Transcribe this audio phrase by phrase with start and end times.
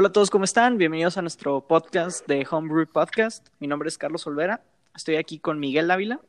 [0.00, 0.78] Hola a todos, ¿cómo están?
[0.78, 3.48] Bienvenidos a nuestro podcast de Homebrew Podcast.
[3.58, 4.64] Mi nombre es Carlos Olvera.
[4.96, 6.22] Estoy aquí con Miguel Ávila.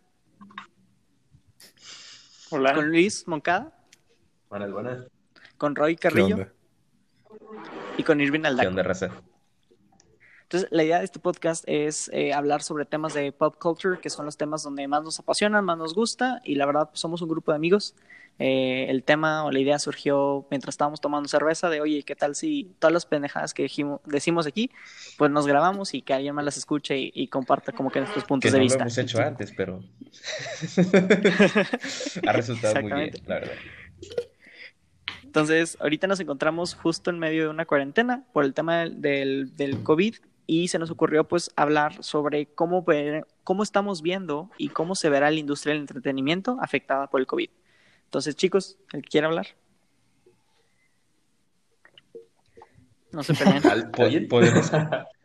[2.50, 2.74] Hola.
[2.74, 3.72] Con Luis Moncada.
[4.50, 5.08] Buenas, buenas.
[5.58, 6.48] Con Roy Carrillo.
[7.98, 8.64] Y con Irvin Aldaco.
[8.64, 9.10] ¿Qué onda, raza?
[10.52, 14.10] Entonces, la idea de este podcast es eh, hablar sobre temas de pop culture, que
[14.10, 17.22] son los temas donde más nos apasionan, más nos gusta, y la verdad, pues, somos
[17.22, 17.96] un grupo de amigos.
[18.38, 22.36] Eh, el tema o la idea surgió mientras estábamos tomando cerveza de, oye, ¿qué tal
[22.36, 24.70] si todas las pendejadas que dijimos, decimos aquí,
[25.18, 28.26] pues nos grabamos y que alguien más las escuche y, y comparta como que nuestros
[28.26, 28.80] puntos que de no vista?
[28.80, 29.80] lo hemos hecho antes, pero
[32.28, 33.56] ha resultado muy bien, la verdad.
[35.24, 39.56] Entonces, ahorita nos encontramos justo en medio de una cuarentena por el tema del, del,
[39.56, 40.16] del COVID
[40.52, 45.10] y se nos ocurrió pues hablar sobre cómo, ver, cómo estamos viendo y cómo se
[45.10, 47.50] verá la industria del entretenimiento afectada por el COVID.
[48.04, 49.48] Entonces, chicos, ¿el que quiere hablar?
[53.14, 53.62] No se peleen.
[54.28, 54.70] Podemos.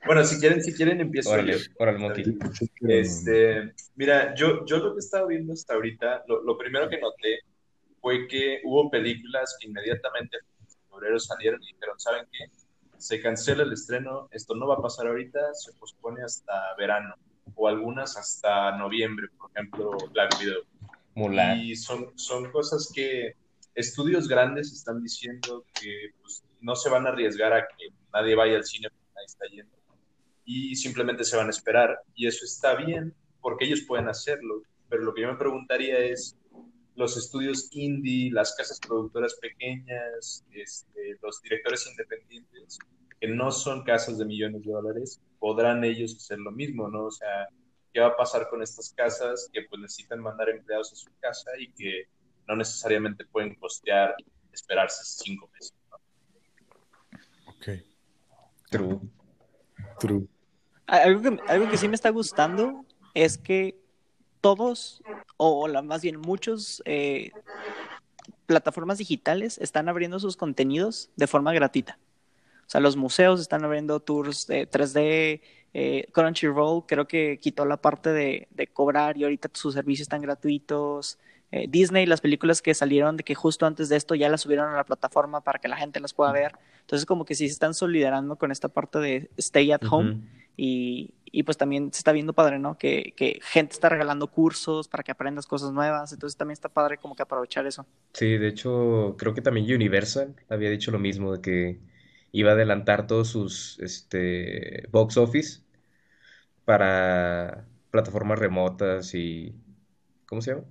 [0.07, 2.39] Bueno, si quieren, si quieren, empiezo Órale, órale, Monkey.
[2.83, 7.01] Este, mira, yo, yo lo que he estado viendo hasta ahorita, lo, lo primero que
[7.01, 7.41] noté
[8.01, 12.45] fue que hubo películas que inmediatamente en febrero salieron y dijeron, ¿saben qué?
[12.99, 17.15] Se cancela el estreno, esto no va a pasar ahorita, se pospone hasta verano,
[17.55, 20.63] o algunas hasta noviembre, por ejemplo, Black Widow.
[21.15, 21.61] Mulan.
[21.61, 23.35] Y son, son cosas que
[23.75, 28.57] estudios grandes están diciendo que pues, no se van a arriesgar a que nadie vaya
[28.57, 29.77] al cine porque nadie está yendo.
[30.45, 31.99] Y simplemente se van a esperar.
[32.15, 34.63] Y eso está bien porque ellos pueden hacerlo.
[34.89, 36.37] Pero lo que yo me preguntaría es,
[36.97, 42.79] los estudios indie, las casas productoras pequeñas, este, los directores independientes,
[43.21, 47.07] que no son casas de millones de dólares, podrán ellos hacer lo mismo, ¿no?
[47.07, 47.49] O sea,
[47.93, 51.51] ¿qué va a pasar con estas casas que pues necesitan mandar empleados a su casa
[51.59, 52.09] y que
[52.49, 54.15] no necesariamente pueden costear
[54.53, 55.75] esperarse cinco meses?
[55.91, 55.97] ¿no?
[57.53, 57.69] Ok,
[58.71, 59.01] True.
[59.99, 60.29] true.
[60.87, 62.85] Algo que, algo que sí me está gustando
[63.15, 63.86] es que
[64.47, 65.03] todos,
[65.39, 67.33] o la, más bien muchos, eh,
[68.47, 71.99] plataformas digitales están abriendo sus contenidos de forma gratuita.
[72.61, 75.41] O sea, los museos están abriendo tours de 3D,
[75.75, 80.23] eh, Crunchyroll creo que quitó la parte de, de cobrar y ahorita sus servicios están
[80.23, 81.19] gratuitos.
[81.51, 84.73] Eh, Disney, las películas que salieron de que justo antes de esto ya las subieron
[84.73, 86.53] a la plataforma para que la gente las pueda ver.
[86.83, 90.21] Entonces como que sí se están solidarando con esta parte de stay at home.
[90.57, 92.79] Y, y pues también se está viendo padre, ¿no?
[92.79, 96.13] Que, que gente está regalando cursos para que aprendas cosas nuevas.
[96.13, 97.87] Entonces también está padre como que aprovechar eso.
[98.13, 101.81] Sí, de hecho, creo que también Universal había dicho lo mismo, de que
[102.33, 105.61] iba a adelantar todos sus este, box office
[106.65, 109.55] para plataformas remotas y...
[110.27, 110.65] ¿Cómo se llama?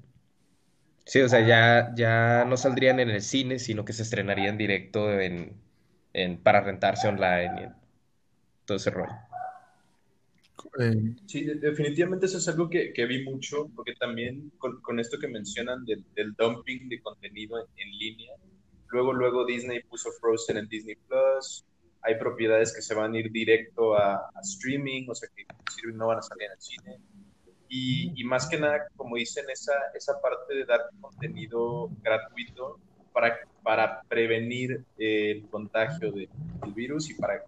[1.06, 5.20] Sí, o sea, ya, ya no saldrían en el cine, sino que se estrenarían directo
[5.20, 5.62] en,
[6.14, 9.14] en, para rentarse online y todo ese rollo.
[11.26, 15.28] Sí, de- definitivamente eso es algo que, que vi mucho, porque también con, esto que
[15.28, 18.34] mencionan del, del dumping de contenido en, en línea,
[18.90, 21.64] luego, luego Disney puso Frozen en Disney Plus,
[22.02, 25.44] hay propiedades que se van a ir directo a, streaming, o sea que
[25.94, 26.98] no van a salir al cine.
[27.68, 32.80] Y, y más que nada, como dicen, esa, esa parte de dar contenido gratuito
[33.12, 36.30] para, para prevenir eh, el contagio de-
[36.62, 37.42] del virus y para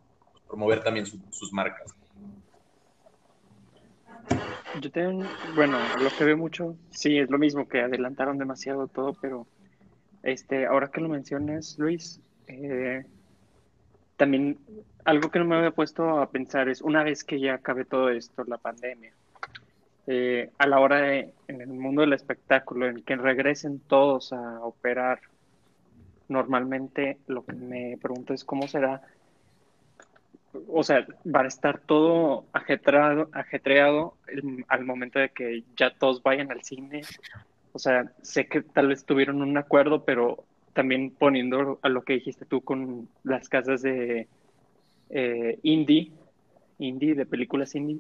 [0.47, 1.91] promover también su- sus marcas.
[4.81, 5.23] Yo tengo,
[5.55, 9.47] bueno, lo que veo mucho, sí, es lo mismo que adelantaron demasiado todo, pero
[10.23, 13.05] este, ahora que lo mencionas, Luis, eh,
[14.17, 14.57] también
[15.05, 18.09] algo que no me había puesto a pensar es una vez que ya acabe todo
[18.09, 19.13] esto, la pandemia,
[20.05, 24.59] eh, a la hora de, en el mundo del espectáculo, en que regresen todos a
[24.61, 25.21] operar
[26.27, 29.01] normalmente, lo que me pregunto es cómo será
[30.67, 34.15] o sea, va a estar todo ajetreado, ajetreado
[34.67, 37.01] al momento de que ya todos vayan al cine.
[37.73, 40.43] O sea, sé que tal vez tuvieron un acuerdo, pero
[40.73, 44.27] también poniendo a lo que dijiste tú con las casas de
[45.09, 46.11] eh, indie,
[46.79, 47.99] indie, de películas indie,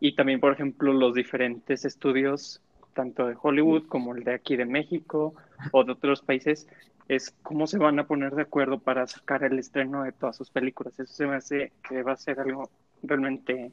[0.00, 2.60] y también, por ejemplo, los diferentes estudios,
[2.94, 5.34] tanto de Hollywood como el de aquí de México
[5.70, 6.68] o de otros países,
[7.16, 10.50] es cómo se van a poner de acuerdo para sacar el estreno de todas sus
[10.50, 10.98] películas.
[10.98, 12.70] Eso se me hace que va a ser algo
[13.02, 13.72] realmente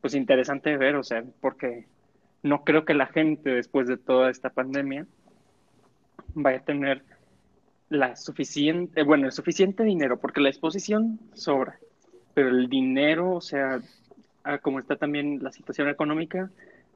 [0.00, 1.86] pues interesante de ver, o sea, porque
[2.42, 5.06] no creo que la gente después de toda esta pandemia
[6.34, 7.02] vaya a tener
[7.88, 11.78] la suficiente, bueno, el suficiente dinero, porque la exposición sobra,
[12.34, 13.80] pero el dinero, o sea,
[14.62, 16.50] como está también la situación económica,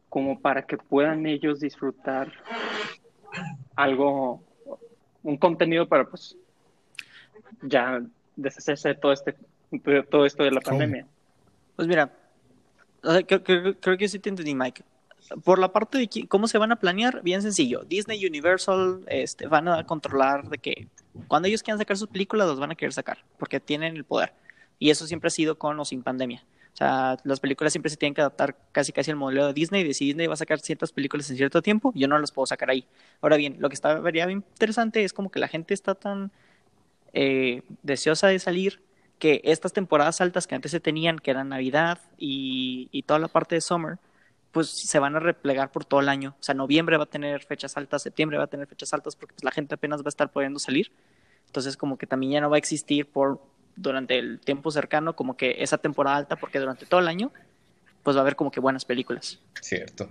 [0.08, 2.32] como para que puedan ellos disfrutar
[3.76, 4.42] algo,
[5.28, 6.36] un contenido para pues
[7.62, 8.02] ya
[8.36, 9.36] deshacerse de todo este
[9.70, 10.78] de todo esto de la ¿Cómo?
[10.78, 11.06] pandemia.
[11.76, 12.10] Pues mira,
[13.02, 14.82] o sea, creo, creo- creo que sí te entendí, Mike.
[15.44, 17.82] Por la parte de cómo se van a planear, bien sencillo.
[17.84, 20.88] Disney, Universal, este, van a controlar de que
[21.26, 24.32] cuando ellos quieran sacar sus películas, los van a querer sacar, porque tienen el poder.
[24.78, 26.42] Y eso siempre ha sido con o sin pandemia.
[26.78, 29.82] O sea, las películas siempre se tienen que adaptar casi casi al modelo de Disney.
[29.82, 32.46] De si Disney va a sacar ciertas películas en cierto tiempo, yo no las puedo
[32.46, 32.86] sacar ahí.
[33.20, 36.30] Ahora bien, lo que está bien interesante es como que la gente está tan
[37.14, 38.80] eh, deseosa de salir
[39.18, 43.26] que estas temporadas altas que antes se tenían, que eran Navidad y, y toda la
[43.26, 43.98] parte de Summer,
[44.52, 46.36] pues se van a replegar por todo el año.
[46.38, 49.34] O sea, noviembre va a tener fechas altas, septiembre va a tener fechas altas porque
[49.34, 50.92] pues, la gente apenas va a estar pudiendo salir.
[51.46, 53.40] Entonces, como que también ya no va a existir por
[53.80, 57.30] durante el tiempo cercano como que esa temporada alta porque durante todo el año
[58.02, 59.38] pues va a haber como que buenas películas.
[59.60, 60.08] Cierto.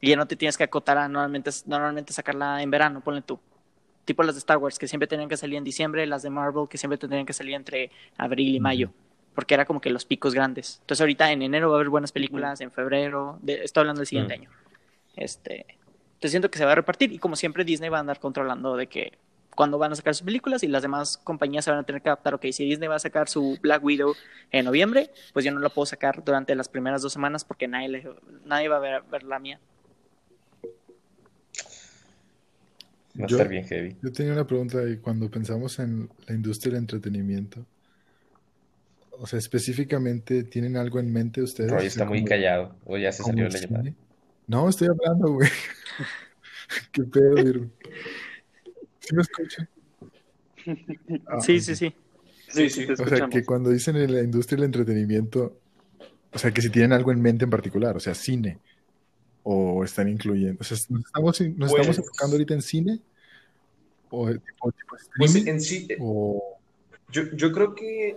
[0.00, 3.38] Y ya no te tienes que acotar a normalmente, normalmente sacarla en verano, ponle tú.
[4.04, 6.68] Tipo las de Star Wars, que siempre tenían que salir en diciembre, las de Marvel,
[6.68, 8.90] que siempre tenían que salir entre abril y mayo,
[9.34, 10.78] porque era como que los picos grandes.
[10.82, 14.06] Entonces ahorita en enero va a haber buenas películas, en febrero, de, estoy hablando del
[14.06, 14.40] siguiente Mm.
[14.40, 14.50] año.
[15.16, 15.66] Este,
[16.14, 18.76] entonces siento que se va a repartir y como siempre Disney va a andar controlando
[18.76, 19.12] de que
[19.56, 22.08] cuando van a sacar sus películas y las demás compañías se van a tener que
[22.10, 22.34] adaptar.
[22.34, 24.14] Ok, si Disney va a sacar su Black Widow
[24.52, 27.88] en noviembre, pues yo no la puedo sacar durante las primeras dos semanas porque nadie,
[27.88, 28.08] le-
[28.44, 29.58] nadie va a ver, ver la mía.
[33.18, 33.96] Va a Yo- estar bien heavy.
[34.02, 37.64] Yo tenía una pregunta y cuando pensamos en la industria del entretenimiento,
[39.18, 41.70] o sea, específicamente, ¿tienen algo en mente ustedes?
[41.70, 42.76] Roy O sea, está muy como- callado.
[42.84, 43.92] O ya se salió el la llamada.
[44.46, 45.48] No, estoy hablando, güey.
[46.92, 47.66] ¿Qué pedo?
[49.06, 49.68] ¿Sí me escuchan?
[51.28, 51.94] Ah, sí, sí, sí.
[52.48, 52.86] Sí, Sí, sí, sí.
[52.86, 55.60] te O sea, que cuando dicen en la industria del entretenimiento,
[56.32, 58.60] o sea, que si tienen algo en mente en particular, o sea, cine,
[59.42, 63.00] o están incluyendo, o sea, ¿nos estamos, nos Pues- estamos enfocando ahorita en cine?
[64.10, 66.58] ¿O tipo, tipo Pues en sí, eh, ¿O
[67.10, 68.16] yo, yo creo que eh,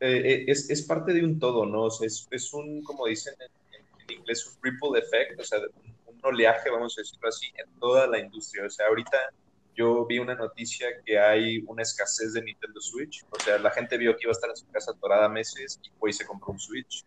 [0.00, 1.84] eh, es, es parte de un todo, ¿no?
[1.84, 5.44] O sea, es, es un, como dicen en, en- en inglés, un ripple effect, o
[5.44, 5.58] sea,
[6.06, 8.64] un oleaje, vamos a decirlo así, en toda la industria.
[8.66, 9.18] O sea, ahorita
[9.74, 13.98] yo vi una noticia que hay una escasez de Nintendo Switch, o sea, la gente
[13.98, 16.52] vio que iba a estar en su casa atorada meses y fue y se compró
[16.52, 17.04] un Switch.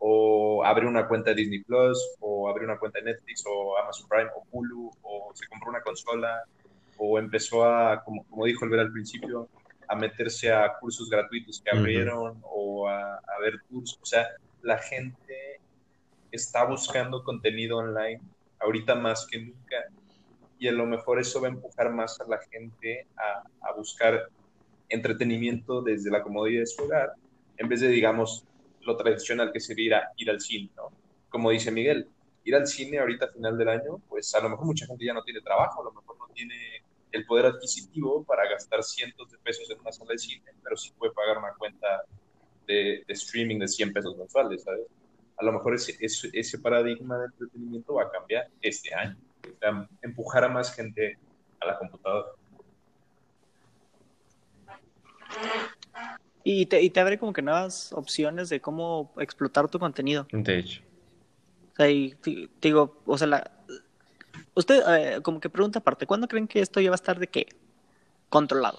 [0.00, 4.08] O abrió una cuenta de Disney Plus, o abrió una cuenta de Netflix, o Amazon
[4.08, 6.44] Prime, o Hulu, o se compró una consola,
[6.98, 9.48] o empezó a, como, como dijo el ver al principio,
[9.88, 13.98] a meterse a cursos gratuitos que abrieron o a, a ver tours.
[14.00, 14.28] O sea,
[14.62, 15.60] la gente
[16.30, 18.20] está buscando contenido online
[18.60, 19.76] ahorita más que nunca
[20.58, 24.28] y a lo mejor eso va a empujar más a la gente a, buscar
[24.88, 27.12] entretenimiento desde la comodidad de su hogar
[27.56, 28.44] en vez de, digamos,
[28.82, 30.90] lo tradicional que sería ir, al cine, ¿no?
[31.28, 32.08] Como dice Miguel,
[32.44, 35.14] ir al cine ahorita a final del año, pues a lo mejor mucha gente ya
[35.14, 36.82] no tiene trabajo, a lo mejor no tiene
[37.12, 40.92] el poder adquisitivo para gastar cientos de pesos en una sala de cine, pero sí
[40.98, 42.02] puede pagar una cuenta
[42.66, 44.86] de, streaming de 100 pesos mensuales, ¿sabes?
[45.36, 49.16] A lo mejor ese, ese, paradigma de entretenimiento va a cambiar este año,
[50.02, 51.18] empujar a más gente
[51.60, 52.26] a la computadora.
[56.44, 60.26] Y te, y te abre como que nuevas opciones de cómo explotar tu contenido.
[60.32, 60.82] De hecho.
[61.72, 63.50] O sea, y te- te digo, o sea, la,
[64.54, 67.26] usted, eh, como que pregunta aparte, ¿cuándo creen que esto ya va a estar de
[67.26, 67.46] qué?
[68.28, 68.78] Controlado.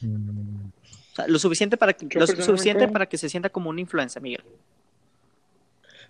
[0.00, 0.66] mm,
[1.12, 4.20] O sea, lo suficiente para que, lo suficiente para que se sienta como una influencia,
[4.20, 4.42] Miguel.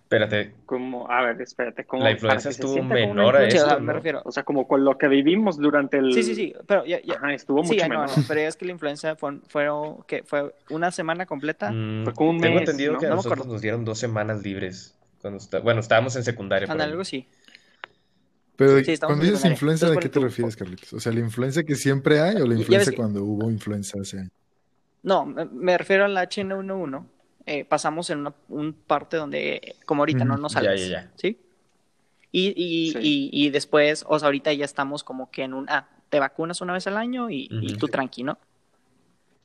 [0.05, 3.93] Espérate, Como, a ver, espérate, como la influencia estuvo menor a Sí, eso, me ¿no?
[3.95, 4.23] refiero.
[4.25, 6.13] O sea, como con lo que vivimos durante el...
[6.13, 8.15] Sí, sí, sí, pero ya, ya- Ajá, estuvo sí, mucho I know, menor.
[8.15, 9.67] Know, pero es que la influencia fue, fue,
[10.07, 11.73] que fue una semana completa.
[11.73, 13.01] Mm, Fue como un tengo mes, entendido ¿no?
[13.01, 14.95] que a No nosotros nos dieron dos semanas libres.
[15.21, 15.61] Cuando está...
[15.61, 16.69] Bueno, estábamos en secundaria.
[16.71, 17.03] algo.
[18.57, 19.53] Pero Sí, estamos cuando dices secundaria.
[19.53, 20.93] influencia, ¿de qué te refieres, Carlitos?
[20.93, 24.19] O sea, ¿la influencia que siempre hay o la influencia que- cuando hubo influencia hace
[24.19, 24.33] años?
[25.03, 27.05] No, me, me refiero al H1N1.
[27.47, 30.89] Eh, pasamos en una un parte donde, como ahorita, no nos Ya, sales.
[30.89, 31.13] ya, ya.
[31.17, 31.39] ¿Sí?
[32.33, 32.99] Y, y, Sí.
[33.01, 36.61] y, y después, o sea, ahorita ya estamos como que en un, ah, te vacunas
[36.61, 37.79] una vez al año y, y Ujú.
[37.79, 38.39] tú tranqui, ¿no?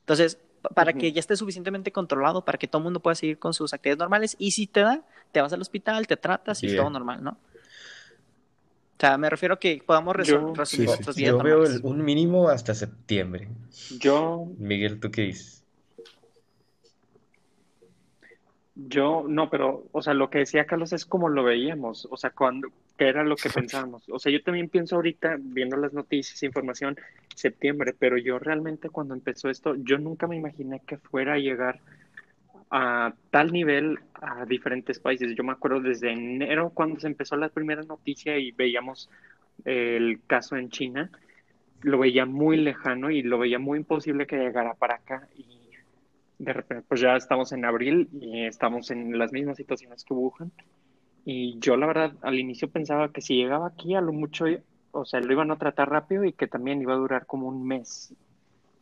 [0.02, 3.38] Entonces, pa- para que ya esté suficientemente controlado, para que todo el mundo pueda seguir
[3.38, 6.68] con sus actividades normales, y si te da, te vas al hospital, te tratas y
[6.68, 6.78] Bien.
[6.78, 7.32] todo normal, ¿no?
[7.32, 10.84] O sea, me refiero a que podamos resumir Sí, sí.
[10.84, 11.76] vidas Yo veo normales.
[11.76, 13.48] el- un mínimo hasta septiembre.
[14.00, 15.59] Yo, Miguel, ¿tú qué dices?
[18.88, 22.30] Yo, no, pero, o sea, lo que decía Carlos es como lo veíamos, o sea,
[22.30, 24.08] cuando, que era lo que pensábamos.
[24.10, 26.98] O sea, yo también pienso ahorita, viendo las noticias, información,
[27.36, 31.80] septiembre, pero yo realmente cuando empezó esto, yo nunca me imaginé que fuera a llegar
[32.72, 35.36] a tal nivel a diferentes países.
[35.36, 39.10] Yo me acuerdo desde enero cuando se empezó la primera noticia y veíamos
[39.66, 41.10] el caso en China,
[41.82, 45.28] lo veía muy lejano y lo veía muy imposible que llegara para acá.
[45.38, 45.59] Y
[46.40, 50.52] de repente, pues ya estamos en abril y estamos en las mismas situaciones que Wuhan.
[51.26, 54.46] Y yo la verdad al inicio pensaba que si llegaba aquí a lo mucho,
[54.92, 57.68] o sea, lo iban a tratar rápido y que también iba a durar como un
[57.68, 58.14] mes.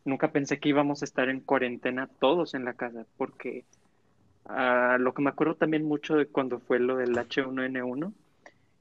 [0.06, 3.66] Nunca pensé que íbamos a estar en cuarentena todos en la casa, porque
[4.46, 8.14] ah, lo que me acuerdo también mucho de cuando fue lo del H1N1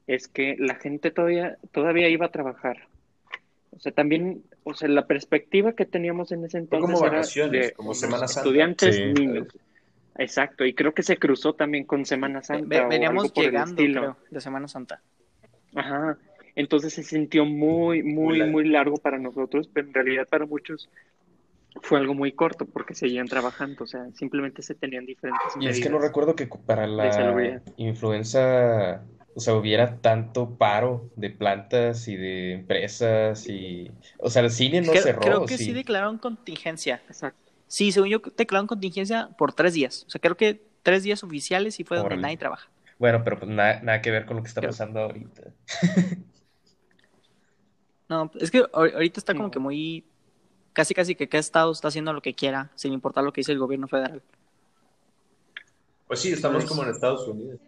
[0.05, 2.87] es que la gente todavía, todavía iba a trabajar.
[3.71, 7.17] O sea, también, o sea, la perspectiva que teníamos en ese Fue entonces como era
[7.17, 8.41] vacaciones, de como Semana Santa.
[8.41, 9.03] estudiantes, Sí.
[9.13, 9.47] niños.
[10.19, 12.87] Exacto, y creo que se cruzó también con Semana Santa.
[12.87, 14.01] Veníamos algo por el llegando, estilo.
[14.01, 15.01] creo, de Semana Santa.
[15.75, 16.17] Ajá.
[16.55, 18.51] Entonces se sintió muy, muy, largo.
[18.51, 20.89] muy largo para nosotros, pero en realidad para muchos
[21.83, 25.79] fue algo muy corto porque seguían trabajando, o sea, simplemente se tenían diferentes Y es
[25.79, 29.03] que no recuerdo que para la influenza,
[29.37, 34.81] o sea, hubiera tanto paro de plantas y de empresas y, o sea, el cine
[34.81, 35.65] no creo, cerró, creo que sí.
[35.65, 35.73] sí.
[35.73, 37.03] declararon contingencia.
[37.07, 37.51] Exacto.
[37.67, 40.05] Sí, según yo, declararon contingencia por tres días.
[40.07, 42.67] O sea, creo que tres días oficiales y fue donde nadie trabaja.
[42.97, 45.43] Bueno, pero pues nada, nada que ver con lo que está Creo- pasando ahorita.
[48.09, 49.51] No, es que ahor- ahorita está como No.
[49.51, 50.05] que muy...
[50.73, 53.51] Casi, casi que cada estado está haciendo lo que quiera, sin importar lo que dice
[53.51, 54.21] el gobierno federal.
[56.07, 57.59] Pues sí, estamos como en Estados Unidos.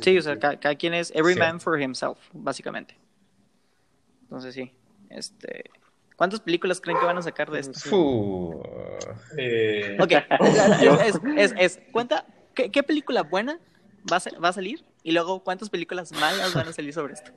[0.00, 0.40] Sí, o sea, sentido.
[0.52, 1.38] ca- cada, quien es every Sí.
[1.38, 2.96] man for himself, básicamente.
[4.22, 4.72] Entonces sí,
[5.10, 5.64] este...
[6.16, 8.62] ¿Cuántas películas creen que van a sacar de esto?
[9.36, 10.12] Eh, Ok,
[11.04, 13.58] es, es, es- cuenta, ¿qué, qué película buena
[14.10, 14.84] va a, va a salir?
[15.02, 17.32] Y luego, ¿cuántas películas malas van a salir sobre esto?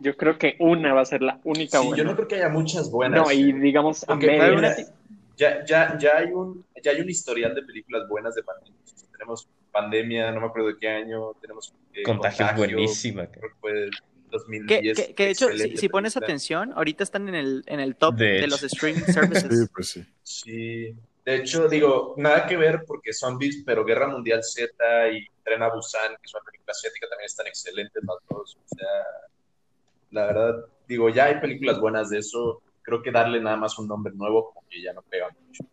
[0.00, 2.02] Yo creo que una va a ser la única sí, buena.
[2.02, 3.20] yo no creo que haya muchas buenas.
[3.20, 4.92] No, y digamos a medias.
[5.36, 8.78] ya, ya, ya, hay un, ya hay un historial de películas buenas de pandemia.
[9.12, 9.48] Tenemos
[9.80, 13.26] pandemia, no me acuerdo de qué año, tenemos eh, Contagio es Contagio, buenísima.
[13.26, 13.90] creo que fue Que,
[14.30, 14.96] 2010.
[15.06, 18.14] que- que de hecho, si, si pones atención, ahorita están en el, en el top
[18.16, 19.70] De de, los streaming Sí, services.
[19.74, 20.04] pues sí.
[20.22, 20.94] Sí,
[21.24, 24.72] de hecho, digo, nada que ver porque Zombies, pero Guerra Mundial Z
[25.12, 28.56] y Tren a Busan, que es una película asiática, también están excelentes las dos.
[28.56, 28.88] O sea,
[30.10, 32.62] la verdad, digo, ya hay películas buenas de eso.
[32.82, 35.64] Creo que darle nada más un nombre nuevo, como que ya no pega mucho.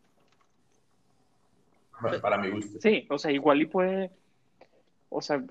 [2.22, 2.62] Para mi.
[2.62, 4.12] Sí, o sea, igual y puede,
[5.10, 5.42] o sea,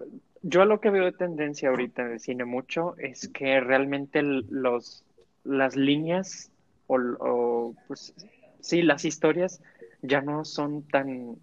[0.43, 5.05] yo lo que veo de tendencia ahorita el cine mucho es que realmente los,
[5.43, 6.51] las líneas
[6.87, 8.15] o, pues
[8.61, 9.63] sí, las historias
[10.03, 11.37] ya no son tan,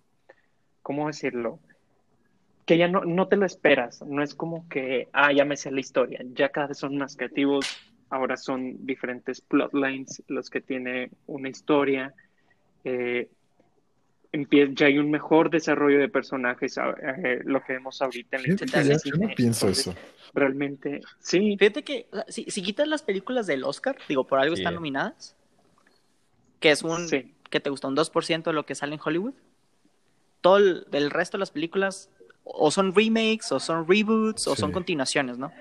[0.84, 1.60] ¿cómo decirlo?
[2.66, 5.72] Que ya no, no te lo esperas, no es como que, ah, ya me sé
[5.72, 7.66] la historia, ya cada vez son más creativos,
[8.12, 12.14] ahora son diferentes plotlines los que tiene una historia.
[12.84, 13.30] Eh,
[14.76, 18.50] ya hay un mejor desarrollo de personajes, a- eh, lo que vemos ahorita en la
[18.50, 19.96] historia yo no pienso Entonces, eso.
[20.34, 24.40] Realmente, sí, Fíjate que o sea, si, si quitas las películas del Oscar, digo, por
[24.40, 24.62] algo Sí.
[24.62, 25.36] están nominadas,
[26.62, 27.34] que es un, sí.
[27.50, 29.34] que te gusta, un 2% de lo que sale en Hollywood,
[30.40, 32.10] todo el, el resto de las películas
[32.44, 34.62] o son remakes, o son reboots, o Sí.
[34.62, 35.52] son continuaciones, ¿no?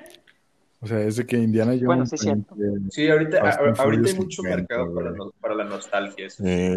[0.81, 1.85] O sea, es de que Indiana Jones.
[1.85, 2.57] Bueno, sí, es cierto.
[2.91, 6.27] Sí, ahorita, a- ahorita hay mucho 50, mercado para, no- para la nostalgia.
[6.27, 6.43] eso.
[6.47, 6.77] eh,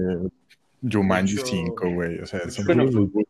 [0.89, 2.19] Jumanji Mucho- 5, güey.
[2.19, 2.83] O sea, son Bueno.
[2.85, 3.29] reboots.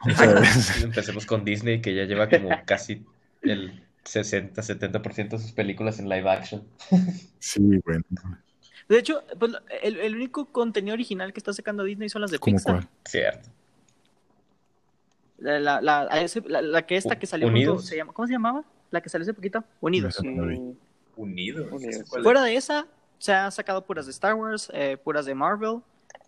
[0.06, 0.42] O sea,
[0.82, 3.04] Empecemos con Disney, que ya lleva como casi
[3.42, 6.64] el 60-70% de sus películas en live action.
[7.38, 8.02] sí, bueno.
[8.88, 12.38] De hecho, pues, el, el único contenido original que está sacando Disney son las de
[12.38, 12.74] ¿Cómo Pixar.
[12.76, 12.88] cuál?
[13.04, 13.48] Cierto.
[15.38, 17.86] La, la, la, que esta que salió junto- Unidos.
[17.86, 18.64] se llama, ¿cómo se llamaba?
[18.90, 19.64] La que salió hace poquito.
[19.80, 20.18] Unidos.
[20.22, 20.72] Mm,
[21.16, 21.68] Unidos.
[22.22, 22.86] Fuera de esa,
[23.18, 25.80] se ha sacado puras de Star Wars, eh, puras de Marvel.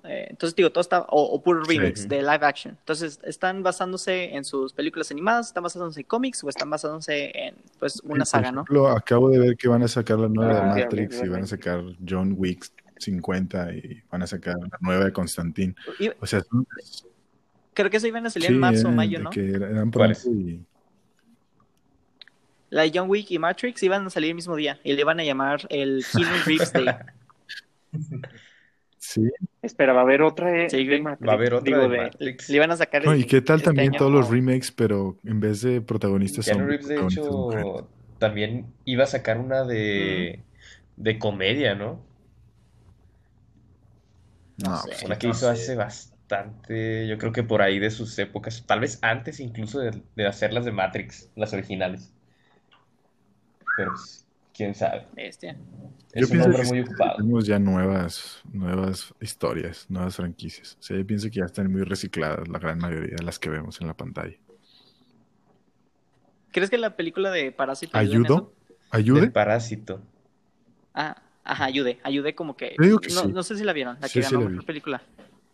[0.04, 1.78] Eh, entonces, digo, todo está, o, o puros Sí.
[1.78, 2.76] remakes de live action.
[2.78, 7.54] Entonces, están basándose en sus películas animadas, están basándose en cómics o están basándose en,
[7.78, 8.60] pues, una Sí, saga, por ¿no?
[8.62, 11.28] ejemplo, acabo de ver que van a sacar la nueva Ah, de ya, Matrix y
[11.28, 12.66] van a sacar John Wick
[12.98, 15.74] 50 y van a sacar la nueva de Constantine.
[16.20, 16.66] O sea, son-
[17.74, 19.30] creo que eso iban a salir sí, en marzo o mayo, ¿no?
[19.30, 19.90] que eran
[22.70, 25.20] La de John Wick y Matrix iban a salir el mismo día y le iban
[25.20, 26.86] a llamar el Keanu Reeves Day.
[29.14, 29.30] sí.
[29.62, 31.00] Espera, va a haber otra de, Sí, de.
[31.00, 32.48] Matrix, Va a haber otra digo, de de- Matrix.
[32.48, 33.98] Le iban a sacar No, el- y qué tal este también año.
[33.98, 39.04] todos los remakes, pero en vez de protagonistas Keanu son Reeves, de hecho, también iba
[39.04, 40.46] a sacar una de,
[40.96, 42.04] de comedia, ¿no?
[44.56, 44.98] No No, sé.
[45.02, 45.50] pues, Una que no hizo sé.
[45.50, 50.02] hace bastante, yo creo que por ahí de sus épocas, tal vez antes incluso de,
[50.14, 52.14] de hacer las de Matrix, las originales.
[53.74, 54.21] Pero pues,
[54.54, 55.06] quién sabe.
[55.14, 55.56] Bestia.
[56.14, 57.16] Yo Es un pienso hombre que muy ocupado.
[57.16, 60.76] tenemos ya nuevas, nuevas historias, nuevas franquicias.
[60.78, 63.48] O sea, yo pienso que ya están muy recicladas la gran mayoría de las que
[63.50, 64.36] vemos en la pantalla.
[66.52, 68.52] ¿Crees que la película de Parásito en ¿Ayudo?
[68.90, 69.22] ¿Ayude?
[69.22, 70.02] Del Parásito.
[70.92, 72.74] Ah, ajá, ayude, ayude como que...
[72.78, 73.28] Yo digo que no, sí.
[73.32, 75.02] no sé si la vieron, la Sí, que sí ganó la mejor película.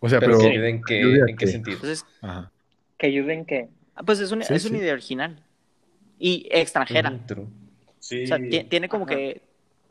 [0.00, 0.42] O sea, Pero, pero...
[0.48, 1.46] que ayude en qué, ayude en qué qué.
[1.52, 1.74] sentido.
[1.76, 2.50] Entonces, Ajá.
[2.96, 3.68] Que ayuden que...
[3.94, 5.40] ah, pues es, un- Sí, es una idea original.
[6.18, 7.16] Y extranjera.
[7.26, 7.46] True.
[8.00, 8.24] Sí.
[8.24, 9.14] O sea, ti- tiene como Ajá.
[9.14, 9.42] que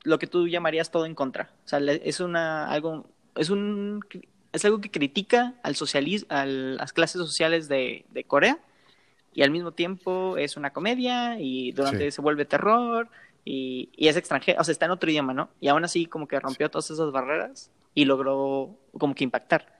[0.04, 1.52] lo que tú llamarías todo en contra.
[1.66, 4.04] O sea, es una algo es un
[4.54, 8.58] es algo que critica al socialismo, a las clases sociales de, de Corea
[9.34, 12.12] y al mismo tiempo es una comedia y durante Sí.
[12.12, 13.08] se vuelve terror
[13.46, 15.50] y, y es extranjero, o sea, está en otro idioma, ¿no?
[15.62, 19.78] Y aún así como que rompió todas esas barreras y logró como que impactar.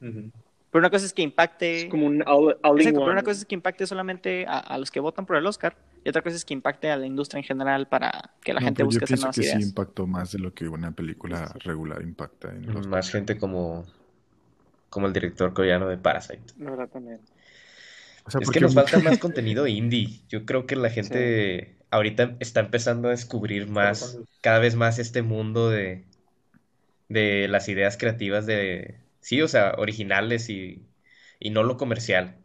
[0.00, 0.30] Ujú.
[0.70, 3.12] Pero una cosa es que impacte Es como un all, all Exacto, pero one.
[3.12, 6.08] una cosa es que impacte solamente a, a los que votan por el Oscar y
[6.10, 8.82] otra cosa es que impacte a la industria en general para que la No, gente
[8.82, 9.58] busque hacer nuevas que ideas.
[9.58, 12.86] sí impactó más de lo que una película regular impacta en los...
[12.86, 13.84] Más gente como,
[14.90, 16.54] como el director coreano de Parasite.
[16.56, 17.20] La verdad también.
[18.24, 20.22] O sea, Es que nos falta más contenido indie.
[20.28, 25.22] Yo creo que la gente ahorita está empezando a descubrir más, cada vez más este
[25.22, 26.04] mundo de,
[27.08, 30.82] de las ideas creativas de, sí, o sea, originales y,
[31.38, 32.36] y no lo comercial.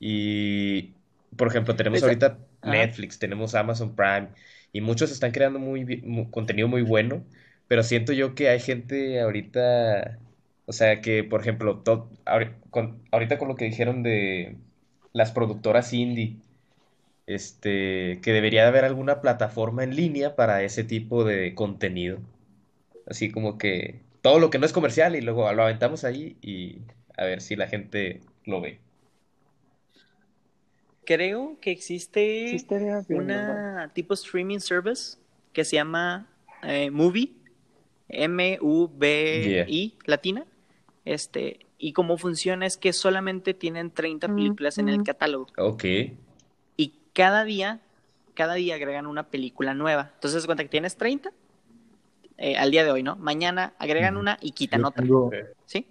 [0.00, 0.94] Y,
[1.36, 4.28] por ejemplo, tenemos Esa- ahorita Netflix, tenemos Amazon Prime
[4.72, 7.24] y muchos están creando muy, contenido muy bueno,
[7.68, 10.18] pero siento yo que hay gente ahorita,
[10.66, 11.82] o sea, que, por ejemplo,
[13.10, 14.56] ahorita con lo que dijeron de
[15.12, 16.36] las productoras indie,
[17.26, 22.20] este, que debería de haber alguna plataforma en línea para ese tipo de contenido.
[23.06, 26.78] Así como que todo lo que no es comercial y luego lo aventamos ahí y
[27.16, 28.80] a ver si la gente lo ve.
[31.08, 32.54] Creo que existe
[33.24, 35.16] una tipo streaming service
[35.54, 36.26] que se llama
[36.62, 37.32] eh, Movie,
[38.10, 40.44] M-U-V-I, latina.
[41.06, 45.46] Este, y cómo funciona es que solamente tienen 30 películas en el catálogo.
[45.56, 45.84] Ok.
[46.76, 47.80] Y cada día,
[48.34, 50.10] cada día agregan una película nueva.
[50.14, 51.30] Entonces, cuenta que tienes 30
[52.36, 53.16] eh, al día de hoy, ¿no?
[53.16, 55.02] Mañana agregan una y quitan yo otra.
[55.02, 55.30] tengo-
[55.64, 55.86] ¿sí?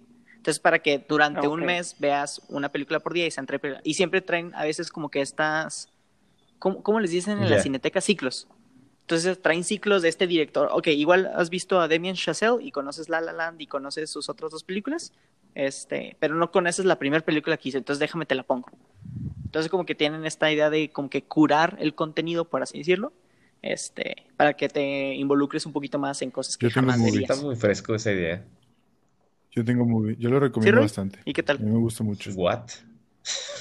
[0.48, 1.66] Entonces, para que durante Ah, un ok.
[1.66, 5.10] mes veas una película por día y, sean tres y siempre traen a veces como
[5.10, 5.90] que estas,
[6.58, 7.62] ¿cómo, cómo les dicen en la Ya.
[7.62, 8.00] cineteca?
[8.00, 8.48] Ciclos.
[9.02, 10.70] Entonces, traen ciclos de este director.
[10.72, 14.30] Ok, igual has visto a Damien Chazelle y conoces La La Land y conoces sus
[14.30, 15.12] otras dos películas,
[15.54, 18.70] este, pero no conoces la primera película que hizo, entonces déjame te la pongo.
[19.44, 23.12] Entonces, como que tienen esta idea de como que curar el contenido, por así decirlo,
[23.60, 27.28] este, para que te involucres un poquito más en cosas que Yo jamás verías.
[27.32, 28.46] Está muy fresco esa idea.
[29.58, 30.14] Yo tengo movie.
[30.20, 31.18] Yo lo recomiendo bastante.
[31.24, 31.58] ¿Y qué A tal?
[31.58, 32.30] mí me gusta mucho.
[32.34, 32.66] What?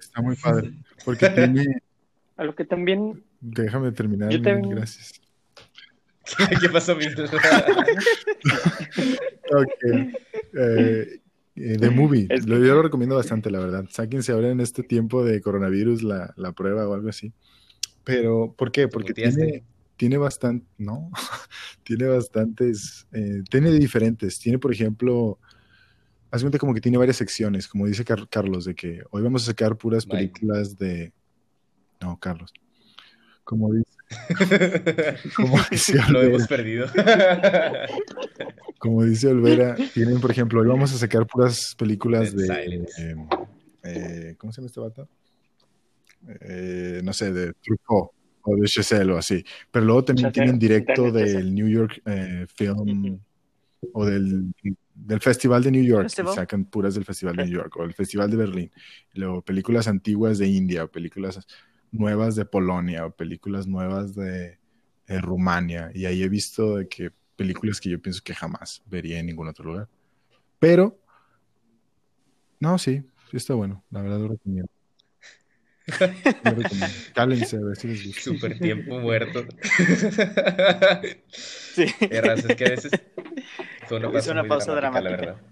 [0.00, 0.72] Está muy padre.
[1.04, 1.82] Porque tiene...
[2.36, 3.22] A lo que también...
[3.40, 4.30] Déjame terminar.
[4.30, 5.20] Yo también- Gracias.
[6.60, 6.96] ¿Qué pasó?
[9.52, 9.84] Ok.
[9.84, 11.20] Eh,
[11.54, 12.26] eh, The Movie.
[12.30, 13.84] Es Lo- que- yo lo recomiendo bastante, la verdad.
[13.88, 17.32] Sáquense ahora en este tiempo de coronavirus la, la prueba o algo así.
[18.02, 18.88] Pero, ¿por qué?
[18.88, 19.62] Porque tiene,
[19.96, 21.10] tiene bastante, no,
[21.82, 24.38] tiene bastantes, eh, tiene diferentes.
[24.38, 25.38] Tiene, por ejemplo,
[26.30, 29.42] haz cuenta como que tiene varias secciones, como dice Car- Carlos, de que hoy vamos
[29.44, 30.16] a sacar puras Mike.
[30.16, 31.12] películas de,
[32.00, 32.52] no, Carlos.
[33.44, 33.96] Como dice,
[35.36, 36.86] como dice Lo hemos perdido.
[38.78, 42.74] Como dice Olvera, tienen, por ejemplo, hoy vamos a sacar puras películas Dead de.
[42.98, 43.16] Eh,
[43.84, 45.08] eh, ¿Cómo se llama este vato?
[46.42, 48.10] Eh, no sé, de Truffaut
[48.46, 49.44] o de Chazelle o así.
[49.70, 51.32] Pero luego también Chazelle, tienen directo Chazelle.
[51.32, 53.20] del New York eh, Film
[53.92, 54.52] o del,
[54.94, 56.08] del Festival de New York.
[56.08, 58.72] y sacan puras del Festival de New York o el Festival de Berlín.
[59.12, 61.46] Y luego películas antiguas de India o películas
[61.90, 64.58] nuevas de Polonia o películas nuevas de,
[65.06, 65.90] de Rumania.
[65.94, 69.48] Y ahí he visto de que películas que yo pienso que jamás vería en ningún
[69.48, 69.88] otro lugar.
[70.58, 70.98] Pero,
[72.58, 73.84] no, sí, sí está bueno.
[73.90, 74.70] La verdad lo recomiendo.
[77.14, 78.22] Cálense a ver si les gusta.
[78.22, 79.46] Super tiempo muerto.
[81.74, 81.86] Sí.
[82.10, 83.00] Raza, es que a veces
[83.84, 85.16] fue una Hizo pausa una muy pausa dramática, la dramática.
[85.16, 85.42] verdad.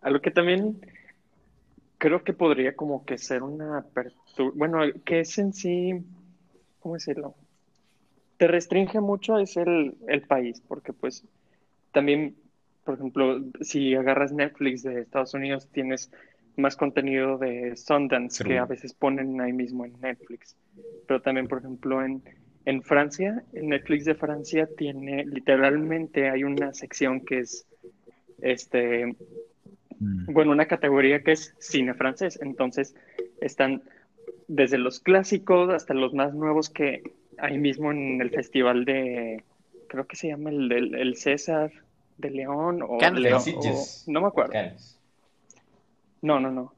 [0.00, 0.80] A lo que también
[1.98, 5.92] creo que podría como que ser una apertura, bueno, que es en sí,
[6.80, 7.34] ¿cómo decirlo?
[8.38, 11.24] Te restringe mucho es el, el país, porque pues
[11.92, 12.36] también,
[12.84, 16.10] por ejemplo, si agarras Netflix de Estados Unidos, tienes
[16.56, 20.56] más contenido de Sundance que a veces ponen ahí mismo en Netflix.
[21.06, 22.22] Pero también, por ejemplo, en,
[22.64, 27.66] en Francia, el Netflix de Francia tiene literalmente, hay una sección que es
[28.42, 29.14] este
[29.98, 30.30] Mm.
[30.30, 32.38] bueno, una categoría que es cine francés.
[32.42, 32.94] Entonces,
[33.40, 33.82] están
[34.46, 37.02] desde los clásicos hasta los más nuevos que
[37.38, 39.42] ahí mismo en el festival de,
[39.88, 41.72] creo que se llama el, del el César
[42.18, 43.74] de León o, León, o-
[44.06, 44.52] no me acuerdo.
[44.52, 44.95] Canes.
[46.26, 46.74] No, no, no.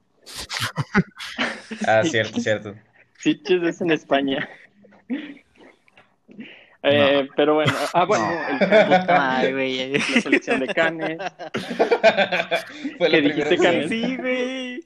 [1.87, 2.74] Ah, cierto, cierto.
[3.18, 4.46] Sitges es en España.
[6.82, 8.48] Eh, Pero bueno, ah, bueno, No.
[8.66, 9.92] el madre, güey.
[9.92, 11.18] la selección de Cannes.
[12.98, 13.88] Fue la ¿Qué primera dijiste, que- Karen?
[13.88, 14.84] Sí, güey.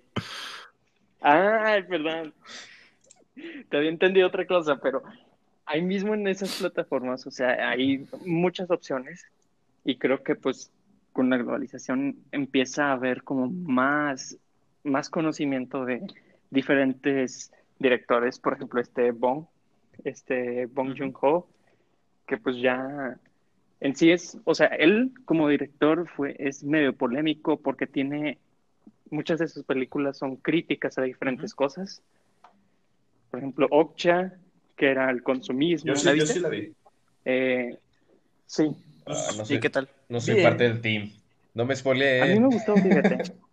[1.21, 2.27] Ah, es verdad.
[3.69, 5.03] Te había entendido otra cosa, pero
[5.67, 9.27] ahí mismo en esas plataformas, o sea, hay muchas opciones
[9.85, 10.71] y creo que pues
[11.13, 14.37] con la globalización empieza a haber como más,
[14.85, 16.03] más conocimiento de
[16.51, 19.45] diferentes directores, por ejemplo, este Bong,
[20.05, 21.49] este Bong Joon-ho,
[22.27, 23.19] que pues ya
[23.81, 28.39] en sí es, o sea, él como director fue, es medio polémico porque tiene
[29.11, 32.03] muchas de sus películas son críticas a diferentes cosas.
[33.31, 34.35] Por ejemplo, Okja,
[34.77, 35.93] que era el consumismo.
[35.93, 36.73] Yo sí, ¿La yo sí la vi.
[37.25, 37.77] Eh,
[38.47, 38.71] sí,
[39.07, 39.89] Ah, no soy, ¿qué tal?
[40.09, 40.47] no soy Bien.
[40.49, 41.11] parte del team.
[41.55, 42.41] No me a mí spoileé.
[42.41, 43.19] me gustó, fíjate.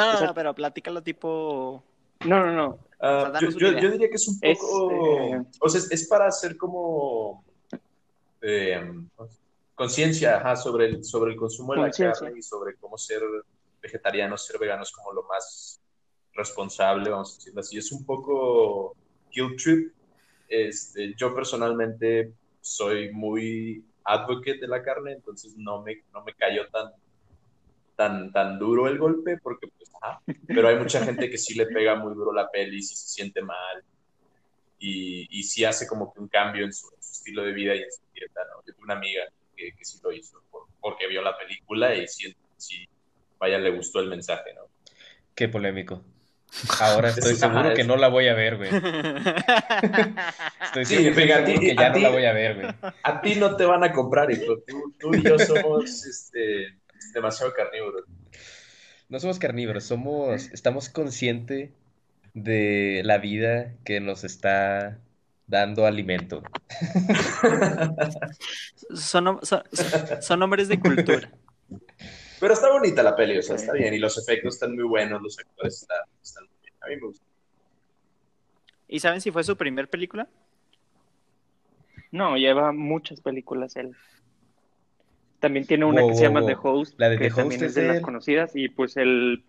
[0.00, 1.82] No, no, O sea- no, pero platícalo tipo.
[2.24, 2.78] No, no, no.
[2.98, 5.90] O sea, yo, yo- yo diría que es un Es, poco, eh, o sea, es,
[5.92, 7.44] es para hacer como
[8.40, 8.80] eh,
[9.74, 13.20] conciencia ajá, sobre el, sobre el consumo de la carne y sobre cómo ser
[13.82, 15.80] vegetariano, ser vegano es como lo más
[16.34, 17.78] responsable, vamos a decirlo así.
[17.78, 18.94] Es un poco
[19.32, 19.92] guilt trip.
[20.48, 26.66] Este, yo personalmente soy muy advocate de la carne, entonces no me, no me cayó
[26.68, 26.90] tan,
[27.96, 30.20] tan, tan duro el golpe, porque pues, ajá.
[30.46, 33.42] pero hay mucha gente que sí le pega muy duro la peli, sí se siente
[33.42, 33.82] mal,
[34.78, 37.74] y, y sí hace como que un cambio en su, en su estilo de vida
[37.74, 38.62] y en su dieta, ¿no?
[38.66, 39.22] Yo tuve una amiga
[39.56, 42.86] que, que sí lo hizo, por- porque vio la película y sí, sí,
[43.38, 44.62] vaya, le gustó el mensaje, ¿no?
[45.34, 46.04] Qué polémico.
[46.80, 48.70] Ahora estoy Es- ajá, seguro que es- no la voy a ver, güey.
[50.62, 52.68] Estoy Sí, seguro venga, ti- que ya no la voy a ver, güey.
[53.02, 54.58] A ti no te van a comprar, hijo.
[54.66, 56.78] Tú, tú y yo somos este,
[57.12, 58.04] demasiado carnívoros.
[59.08, 61.70] No somos carnívoros, somos, estamos conscientes
[62.34, 64.98] de la vida que nos está
[65.46, 66.42] dando alimento.
[68.94, 71.30] son, son, son- son hombres de cultura.
[72.40, 73.94] Pero está bonita la peli, o sea, está bien.
[73.94, 76.74] Y los efectos están muy buenos, los actores están, están muy bien.
[76.82, 77.24] A mí me gusta.
[78.88, 80.28] ¿Y saben si fue su primer película?
[82.12, 83.96] No, lleva muchas películas él.
[85.46, 86.48] También tiene una Wow, que se llama wow.
[86.48, 88.96] The Host, La de que The también Host es es de las conocidas, y pues
[88.96, 89.44] el...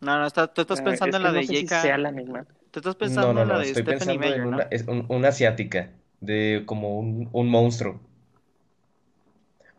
[0.00, 1.98] No, no, está- tú estás eh, pensando es en la no de sé si sea
[1.98, 2.46] la misma.
[2.70, 4.56] Tú estás pensando no, no, en la no, de estoy Stephanie pensando en ¿no?
[4.56, 8.00] una, es un- una asiática, de como un, un monstruo.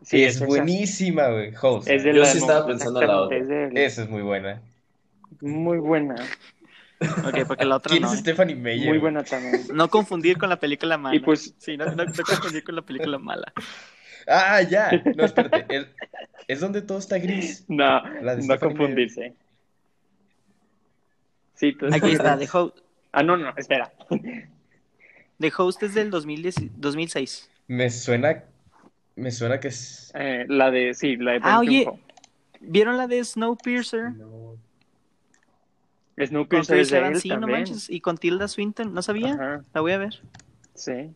[0.02, 0.46] Sí, es esa.
[0.46, 1.52] buenísima, güey.
[1.60, 1.88] Host.
[1.88, 3.36] Es de Yo la sí estaba pensando en la otra.
[3.38, 4.62] es Esa es muy buena.
[5.40, 6.14] Muy buena,
[7.00, 8.08] Ok, porque la otra ¿Quién no.
[8.08, 8.20] es ¿eh?
[8.22, 8.88] Stephanie Meyer?
[8.88, 9.62] muy buena también.
[9.72, 11.14] No confundir con la película mala.
[11.14, 13.52] Y pues, Sí, no, no, no confundir con la película mala.
[14.26, 14.90] Ah, ya.
[15.16, 15.64] No, espérate.
[15.74, 15.86] Es,
[16.48, 17.64] es donde todo está gris.
[17.68, 19.34] no, La de no confundirse.
[21.54, 22.78] Sí, tú- Aquí está, The Host.
[23.12, 23.92] Ah, no, no, espera.
[25.38, 27.50] The Host es del 2010 2006.
[27.68, 28.44] Me suena.
[29.16, 30.12] Me suena que es.
[30.14, 31.88] Eh, la de, sí, la de Ah, oye.
[32.60, 34.12] ¿Vieron la de Snowpiercer?
[36.18, 37.60] Con Snowpiercer Chris de él sí, no también.
[37.60, 37.90] manches.
[37.90, 39.34] Y con Tilda Swinton, no sabía.
[39.34, 40.20] Ajá, La voy a ver.
[40.74, 41.10] sí.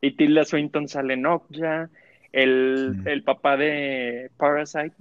[0.00, 1.88] Y Tilda Swinton sale en Okja.
[2.32, 4.94] El, el papá de Parasite,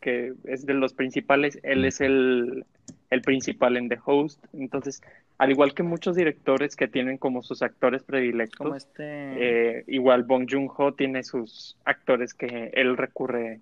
[0.00, 2.64] que es de los principales, él es el,
[3.10, 4.44] el principal en The Host.
[4.52, 5.00] Entonces,
[5.38, 9.78] al igual que muchos directores que tienen como sus actores predilectos, Como este.
[9.78, 13.60] eh, igual Bong Joon-ho tiene sus actores que él recurre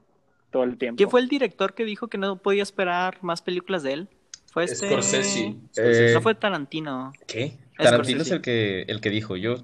[0.50, 0.96] todo el tiempo.
[0.96, 4.08] ¿Quién fue el director que dijo que no podía esperar más películas de él?
[4.52, 4.86] Fue este.
[4.88, 5.56] Scorsese.
[5.76, 7.12] Eh, No fue Tarantino.
[7.26, 7.44] ¿Qué?
[7.44, 8.34] Es Tarantino es Scorsese.
[8.36, 9.36] el que, el que dijo.
[9.36, 9.56] Yo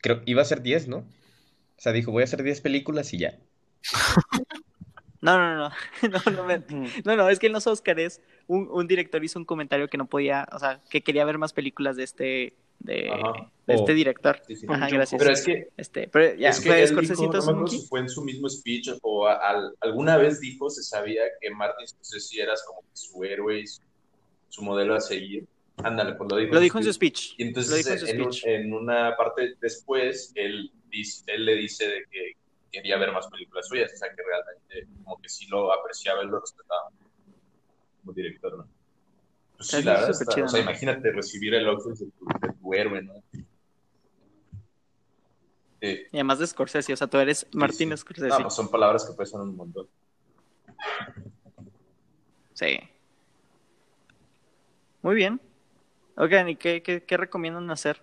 [0.00, 0.98] creo iba a ser 10, ¿no?
[0.98, 1.04] O
[1.78, 3.38] sea, dijo, voy a hacer 10 películas y ya.
[5.20, 5.70] No, no, no.
[6.10, 6.62] No, no, me-
[7.04, 10.06] no, no, es que en los Oscars un, un director hizo un comentario que no
[10.06, 13.50] podía, o sea, que quería ver más películas de este, de, Ajá.
[13.66, 13.94] de este Oh.
[13.94, 14.42] director.
[14.46, 14.66] Sí, sí.
[14.68, 15.18] Ajá, gracias.
[15.18, 18.22] Pero es que, Este, pero ya, es que fue dijo, no si fue en su
[18.22, 22.82] mismo speech o a- al- alguna vez dijo, se sabía que Martin Scorsese era como
[22.92, 23.80] su héroe y su,
[24.54, 25.46] su modelo a seguir.
[25.78, 26.54] Ándale, pues lo dijo.
[26.54, 27.34] Lo dijo en su speech.
[27.36, 28.46] Y Lo entonces dijo en su en, un- speech.
[28.46, 30.70] en una parte después, él,
[31.26, 32.32] él le dice de que
[32.70, 36.26] quería ver más películas suyas, o sea que realmente como que sí lo apreciaba y
[36.28, 36.82] lo respetaba
[38.00, 38.68] como director, ¿no?
[39.56, 40.70] Pues sí, la verdad, súper está- chido, o sea, ¿no?
[40.70, 43.14] imagínate recibir elogios de tu, de tu héroe, ¿no?
[45.80, 46.02] Sí.
[46.12, 47.96] Y además de Scorsese, o sea, tú eres Martín sí.
[47.96, 48.28] Scorsese.
[48.28, 49.88] No, pues son palabras que pesan un montón.
[52.54, 52.78] Sí.
[55.04, 55.38] Muy bien.
[56.16, 58.00] Oigan, ¿y qué, qué, qué recomiendan hacer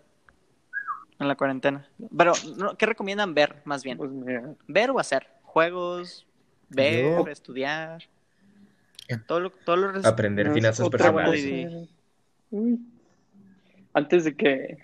[1.19, 1.89] en la cuarentena?
[2.15, 3.97] Pero, no, ¿qué recomiendan ver, más bien?
[3.97, 5.27] Pues mira, ¿Ver o hacer?
[5.41, 6.27] ¿Juegos?
[6.69, 7.17] ¿Ver?
[7.17, 8.03] Yo- ¿Estudiar?
[9.25, 11.89] Todo lo, todo lo res- Aprender no finanzas personales.
[13.93, 14.77] Antes de que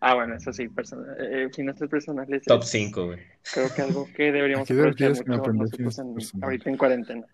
[0.00, 2.44] Ah, bueno, eso sí, persona- eh, finanzas personales.
[2.44, 3.18] Top es- 5, güey.
[3.52, 7.26] Creo que algo que deberíamos aprovechar mucho nosotros en- ahorita en cuarentena.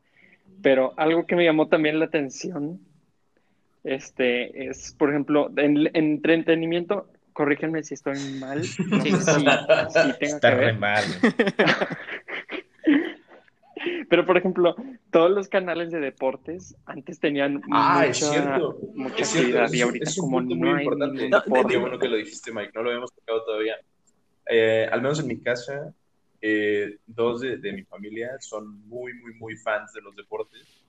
[0.62, 2.80] Pero algo que me llamó también la atención,
[3.84, 9.12] este, es, por ejemplo, en, en entretenimiento, corrígenme si estoy mal, no Sí,
[9.44, 9.66] mal.
[9.90, 11.32] si tenga Está que re ver, mal, güey.
[14.08, 14.74] pero por ejemplo,
[15.10, 18.78] todos los canales de deportes antes tenían Ah, mucha, es cierto.
[18.94, 20.84] mucha Es cierto, actividad eso y es- ahorita es un como punto no muy hay
[20.84, 21.28] importante.
[21.28, 22.70] No, Qué bueno que lo dijiste, Mike.
[22.74, 23.76] No lo habíamos tocado todavía.
[24.48, 25.92] Eh, al menos en mi casa,
[26.40, 30.83] eh, dos de, de mi familia son muy, muy, muy fans de los deportes.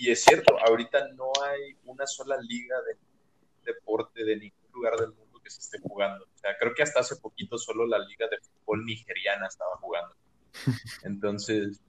[0.00, 5.08] Y es cierto, ahorita no hay una sola liga de deporte de ningún lugar del
[5.12, 6.24] mundo que se esté jugando.
[6.24, 10.14] O sea, creo que hasta hace poquito solo la liga de fútbol nigeriana estaba jugando.
[11.04, 11.80] Entonces,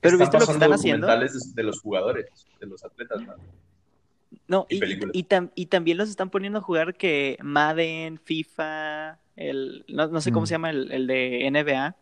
[0.00, 1.06] Pero están ¿viste lo que están haciendo?
[1.06, 2.26] de, de los jugadores,
[2.58, 3.34] de los atletas, ¿no?
[4.46, 4.76] No, Y
[5.12, 10.20] y, tam- y también los están poniendo a jugar que Madden, FIFA, el, no, no
[10.20, 10.46] sé cómo Mm.
[10.46, 11.96] se llama el, el de NBA.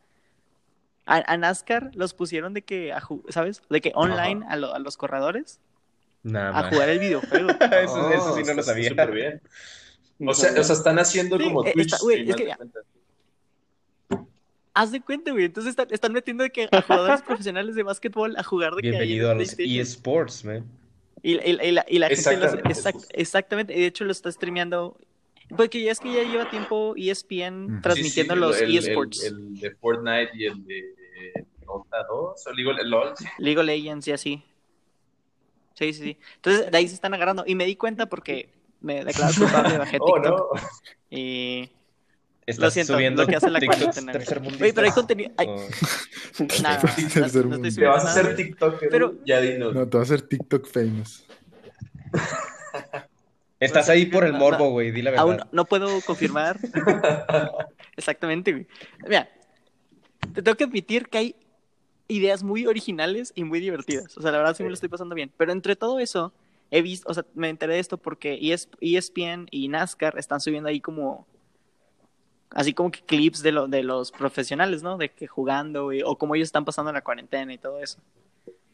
[1.10, 3.62] A, a NASCAR los pusieron de que, a ¿sabes?
[3.70, 5.58] De que online a, lo- a los corredores
[6.22, 7.48] Nada a jugar el videojuego.
[7.82, 8.90] Eso, eso sí no lo está sabía.
[8.90, 9.40] súper bien.
[10.26, 12.52] O sea, o sea, están haciendo Sí, como eh, Twitch está- güey, stream, es que
[12.52, 12.80] haz de cuenta.
[14.74, 15.44] Haz de cuenta, güey.
[15.46, 18.90] Entonces están, están metiendo de que a jugadores profesionales de básquetbol a jugar de que
[18.90, 20.64] Bienvenido a los eSports, man.
[21.22, 22.68] Y, y- y la, y la gente los- Exactamente.
[22.68, 24.96] exact- exactamente, y de hecho lo está streameando.
[25.56, 29.34] Porque ya es que ya lleva tiempo ESPN transmitiendo Sí, sí, los el- eSports, El,
[29.34, 30.94] el de Fortnite y el de
[31.66, 33.14] Dota 2, o digo, el LOL.
[33.38, 34.42] League of Legends y así.
[35.74, 36.18] Sí, sí, sí.
[36.36, 37.44] Entonces de ahí se están agarrando.
[37.46, 38.50] Y me di cuenta porque
[38.80, 40.38] me declaré culpable, bajé Oh, TikTok.
[40.54, 40.60] no.
[41.10, 41.70] Y.
[42.46, 44.10] Estás siento, subiendo lo que hace la cuarentena.
[44.60, 45.30] Oye, pero hay contenido.
[45.36, 45.66] ay, Oh,
[46.62, 48.36] nada, no, no, estoy Te vas a hacer güey.
[48.36, 48.88] TikToker.
[48.88, 49.74] Pero- ya dinos.
[49.74, 51.26] No, te va a hacer TikTok famous.
[53.60, 54.70] Estás ahí por el morbo, no.
[54.70, 55.24] güey, di la verdad.
[55.24, 56.58] Aún no puedo confirmar.
[57.96, 58.66] Exactamente, güey.
[59.08, 59.28] Mira,
[60.38, 61.36] te tengo que admitir que hay
[62.06, 64.16] ideas muy originales y muy divertidas.
[64.16, 65.32] O sea, la verdad sí me lo estoy pasando bien.
[65.36, 66.32] Pero entre todo eso,
[66.70, 70.40] he visto, o sea, me enteré de esto porque E ES ESPN y NASCAR están
[70.40, 71.26] subiendo ahí como,
[72.50, 74.96] así como que clips de, lo, de los profesionales, ¿no?
[74.96, 77.98] De que jugando, güey, o cómo ellos están pasando la cuarentena y todo eso.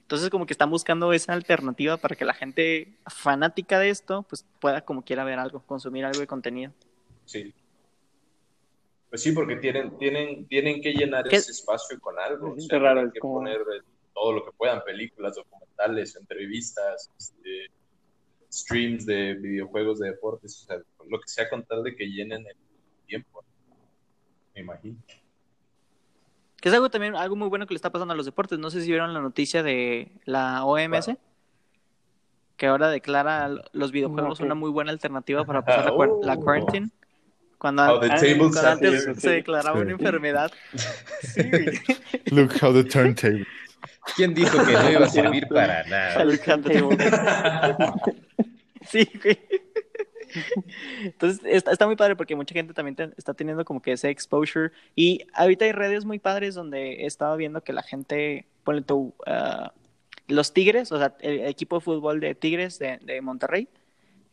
[0.03, 4.44] Entonces como que están buscando esa alternativa para que la gente fanática de esto, pues
[4.61, 6.72] pueda como quiera ver algo, consumir algo de contenido.
[7.24, 7.55] Sí.
[9.14, 11.37] Pues sí, porque tienen, tienen, tienen que llenar ¿Qué?
[11.37, 12.57] ese espacio con algo.
[12.57, 13.61] Es o sea, raro, tienen es que como- poner
[14.12, 17.70] todo lo que puedan, películas, documentales, entrevistas, este,
[18.50, 22.44] streams de videojuegos, de deportes, o sea, lo que sea con tal de que llenen
[22.44, 22.57] el
[23.07, 23.44] tiempo.
[24.53, 24.96] Me imagino.
[26.61, 28.59] Que es algo también, algo muy bueno que le está pasando a los deportes.
[28.59, 31.16] No sé si vieron la noticia de la OMS,
[32.57, 34.46] que ahora declara los videojuegos No, ok.
[34.46, 36.40] una muy buena alternativa para pasar la, cuar- la Oh.
[36.40, 36.90] quarantine.
[37.64, 39.83] Cuando, How the tables cuando antes se declaraba Sí.
[39.85, 40.53] una enfermedad.
[41.22, 41.81] Sí, güey.
[42.27, 43.46] Look how the turntable.
[44.16, 46.20] ¿Quién dijo que no iba a servir para nada?
[46.20, 46.90] Alejandro.
[48.87, 49.38] Sí, güey.
[51.05, 54.11] Entonces está, está muy padre porque mucha gente también te- está teniendo como que ese
[54.11, 54.72] exposure.
[54.94, 59.14] Y ahorita hay redes muy padres donde he estado viendo que la gente, ponle tú,
[59.27, 59.72] ah,
[60.29, 63.68] los Tigres, o sea, el equipo de fútbol de Tigres de, de Monterrey,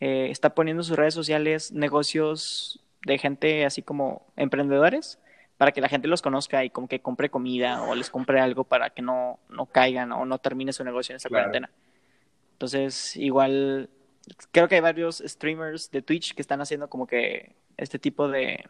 [0.01, 5.19] eh, está poniendo en sus redes sociales negocios de gente así como emprendedores
[5.57, 8.63] para que la gente los conozca y como que compre comida o les compre algo
[8.63, 11.45] para que no, no caigan o no termine su negocio en esta Claro.
[11.45, 11.69] cuarentena.
[12.53, 13.89] Entonces, igual,
[14.51, 18.65] creo que hay varios streamers de Twitch que están haciendo como que este tipo de,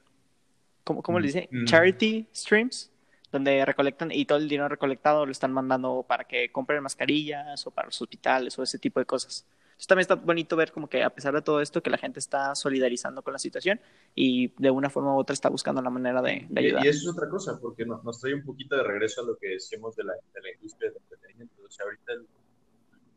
[0.84, 1.50] ¿cómo, cómo le dice?
[1.52, 1.65] Mm.
[1.65, 2.91] Charity streams,
[3.32, 7.72] donde recolectan y todo el dinero recolectado lo están mandando para que compren mascarillas o
[7.72, 9.46] para los hospitales o ese tipo de cosas.
[9.82, 12.20] Entonces también está bonito ver como que a pesar de todo esto, que la gente
[12.20, 13.82] está solidarizando con la situación
[14.13, 16.86] y de una forma u otra está buscando la manera de, de ayudar.
[16.86, 19.36] y eso es otra cosa, porque no- nos trae un poquito de regreso a lo
[19.38, 21.56] que decíamos de la, de la industria del entretenimiento.
[21.65, 22.28] O sea, ahorita el-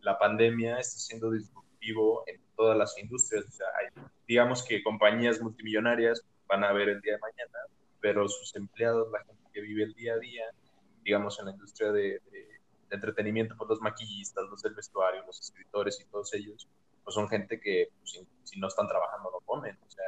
[0.00, 3.44] la pandemia está siendo disruptivo en todas las industrias.
[3.46, 7.58] O sea, hay, digamos que compañías multimillonarias van a ver el día de mañana,
[8.00, 10.44] pero sus empleados, la gente que vive el día a día,
[11.04, 12.33] digamos en la industria de- de
[12.94, 16.68] entretenimiento, pues los maquillistas, los del vestuario, los escritores y todos ellos,
[17.02, 19.76] pues son gente que pues, si, si no están trabajando no comen.
[19.86, 20.04] O sea,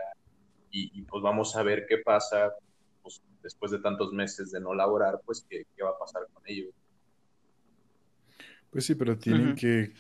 [0.71, 2.53] y, y, pues vamos a ver qué pasa
[3.03, 6.43] pues, después de tantos meses de no laborar, pues qué, qué va a pasar con
[6.47, 6.75] ellos.
[8.71, 9.93] Pues sí, pero tienen que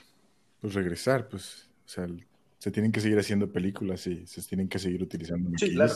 [0.61, 1.70] pues, regresar, pues.
[1.85, 2.07] O sea,
[2.59, 5.94] se tienen que seguir haciendo películas y se tienen que seguir utilizando Sí, claro.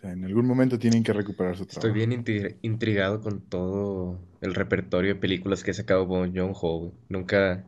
[0.00, 1.88] O sea, en algún momento tienen que recuperar su trabajo.
[1.88, 6.78] Estoy bien intri- intrigado con todo el repertorio de películas que ha sacado Bong Joon-ho,
[6.78, 6.92] güey.
[7.08, 7.64] Nunca,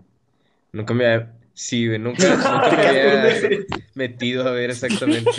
[0.72, 1.32] nunca me ha...
[1.54, 3.60] Sí, güey, nunca, nunca me había
[3.94, 5.30] metido a ver exactamente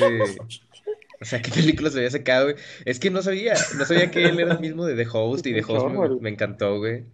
[1.20, 2.56] O sea, ¿qué películas había sacado, güey?
[2.86, 5.54] Es que no sabía, no sabía que él era el mismo de The Host y
[5.54, 7.06] The Host me, me encantó, güey.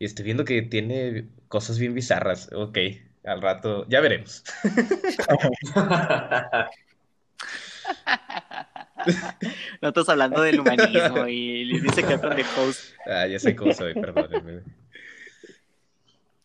[0.00, 2.50] Y estoy viendo que tiene cosas bien bizarras.
[2.52, 2.76] Ok,
[3.24, 4.42] al rato, ya veremos.
[9.82, 12.94] No estás hablando del humanismo y dice que con The Host.
[13.06, 14.62] Ah, ya sé cómo soy, perdónenme.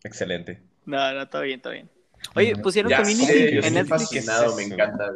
[0.04, 0.60] Excelente.
[0.86, 1.88] No, no, todo bien, todo bien.
[2.34, 4.02] Oye, pusieron Ya Community sé, yo en estoy Netflix.
[4.02, 5.12] fascinado, me encanta.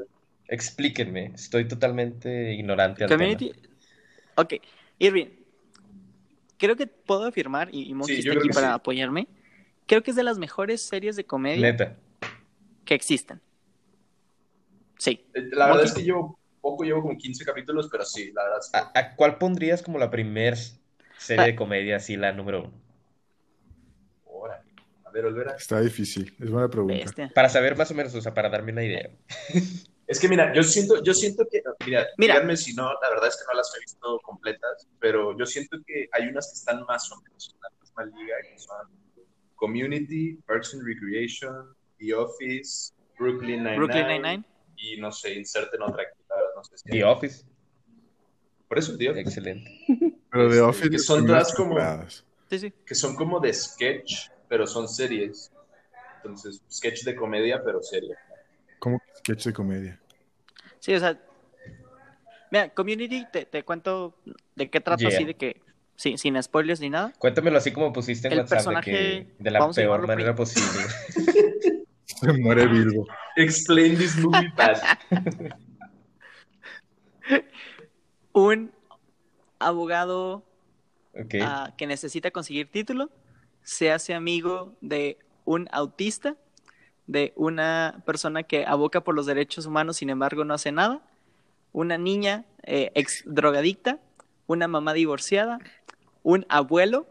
[0.49, 3.53] Explíquenme, estoy totalmente ignorante al Community.
[4.37, 4.55] Ok,
[4.99, 5.27] Irving.
[6.59, 8.73] Creo que puedo afirmar, y, y Monkey Sí, yo está aquí para sí.
[8.75, 9.27] apoyarme.
[9.87, 11.29] Creo que es de las mejores series de tema.
[11.31, 11.97] comedia Neta.
[12.85, 13.41] que existen.
[14.99, 15.25] Sí.
[15.35, 18.61] Eh, La verdad es que llevo poco, llevo como 15 capítulos, pero sí, la verdad.
[18.63, 18.71] sí.
[18.73, 20.57] ¿A, a cuál pondrías como la primer
[21.19, 21.47] serie Ah.
[21.47, 22.73] de comedia, así la número uno?
[24.25, 24.71] Órale.
[25.05, 25.55] A ver, Olvera.
[25.57, 26.35] Está difícil.
[26.41, 26.95] Es buena pregunta.
[26.95, 27.31] Bestia.
[27.35, 29.11] Para saber más o menos, o sea, para darme una idea.
[30.05, 32.35] Es que mira, yo siento, yo siento que, mira, Mira.
[32.35, 35.79] díganme si no, la verdad es que no las he visto completas, pero yo siento
[35.87, 38.89] que hay unas que están más o menos en la misma liga, que son
[39.55, 44.45] Community, Parks and Recreation, The Office, Brooklyn Nine-Nine, Brooklyn Nine-Nine.
[44.77, 46.22] y no sé, inserten otra verdad
[46.71, 47.45] no sé si The Office.
[48.69, 49.21] Por eso, The Office.
[49.23, 49.71] Excelente.
[50.31, 52.25] Pero The Este, Office que son todas como- temporadas.
[52.51, 52.73] Sí, sí.
[52.87, 55.51] que son como de sketch, pero son series.
[56.17, 58.15] Entonces, sketch de comedia, pero serie.
[58.79, 60.01] Como sketch de comedia.
[60.79, 61.19] Sí, o sea.
[62.51, 64.15] Mira, Community, te, te cuento
[64.55, 65.09] de qué trata Yeah.
[65.17, 65.61] así, de que.
[65.97, 67.13] Sí, sin spoilers ni nada.
[67.19, 70.07] Cuéntamelo así como pusiste en El WhatsApp, de, personaje- que, de la vamos a peor
[70.07, 70.69] manera posible.
[72.07, 73.07] Se muere Bilbo.
[73.37, 74.79] Explain this movie, Pat.
[78.33, 78.73] Un
[79.59, 80.43] abogado
[81.43, 83.11] ah, que necesita conseguir título
[83.63, 86.37] se hace amigo de un autista,
[87.07, 91.01] de una persona que aboca por los derechos humanos, sin embargo no hace nada,
[91.73, 93.99] una niña eh, ex drogadicta,
[94.47, 95.59] una mamá divorciada,
[96.23, 97.07] un abuelo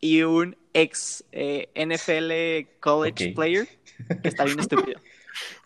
[0.00, 3.68] y un ex eh, NFL college player
[4.22, 5.00] que está bien estúpido.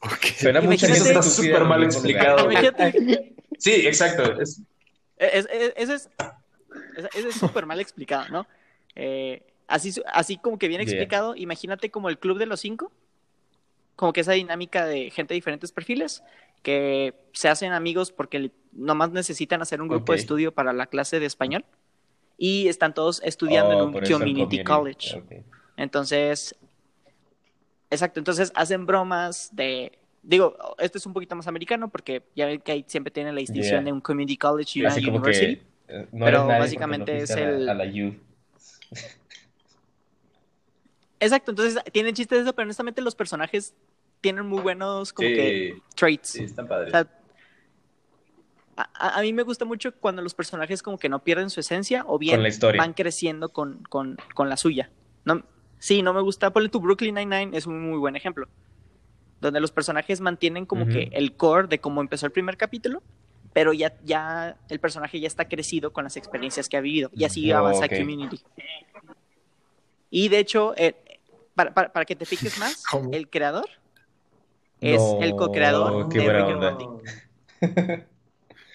[0.03, 0.27] Ok.
[0.37, 2.51] Suena gente Eso está súper mal explicado.
[2.51, 4.41] Imagínate, Sí, exacto.
[4.41, 4.61] Es-
[5.21, 6.11] Eso es, es-
[7.15, 8.47] eso es súper mal explicado, ¿no?
[8.95, 10.91] Eh, así, así como que bien Yeah.
[10.91, 12.91] explicado, imagínate como el club de los cinco,
[13.97, 16.23] como que esa dinámica de gente de diferentes perfiles,
[16.63, 21.21] que se hacen amigos porque nomás necesitan hacer un grupo de estudio para la clase
[21.21, 21.65] de español
[22.39, 25.23] y están todos estudiando Oh, en un eso el community, college.
[25.77, 26.55] Entonces,
[27.91, 32.61] exacto, entonces hacen bromas de, digo, este es un poquito más americano porque ya ven
[32.61, 33.85] que ahí siempre tienen la distinción Yeah.
[33.85, 35.57] de un community college y una university.
[35.57, 38.15] que eh, no Pero básicamente es fuiste a la- el- a la U.
[41.19, 43.75] Exacto, entonces tienen chistes de eso, pero honestamente los personajes
[44.21, 46.29] tienen muy buenos como que traits.
[46.31, 46.91] sí, están O padres.
[46.93, 47.07] sea,
[48.95, 52.19] a, mí me gusta mucho cuando los personajes como que no pierden su esencia o
[52.19, 52.81] bien Con la historia.
[52.81, 54.91] van creciendo con, con, con la suya.
[55.27, 55.43] No,
[55.79, 56.51] sí, no me gusta.
[56.51, 58.49] Ponle tu Brooklyn Nine-Nine es un muy buen ejemplo.
[59.41, 63.03] Donde los personajes mantienen como que el core de cómo empezó el primer capítulo,
[63.53, 67.11] pero ya, ya el personaje ya está crecido con las experiencias que ha vivido.
[67.15, 67.97] Y así Oh, avanza ok.
[67.97, 68.41] Community.
[70.11, 70.95] Y de hecho, eh,
[71.55, 73.11] para, para- para que te piques más, ¿Cómo?
[73.13, 73.69] el creador
[74.81, 76.61] es No, el co-creador de Rick and.
[76.63, 76.87] Morty.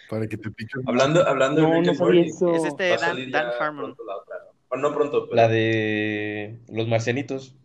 [0.10, 0.80] Para que te pique.
[0.86, 2.56] Hablando, hablando No, de Rick no and Morty.
[2.58, 3.86] Es este Dan, Dan Harmon.
[3.95, 4.51] pronto la otra, ¿no?
[4.69, 7.56] Bueno, no pronto, pero La de los marcianitos.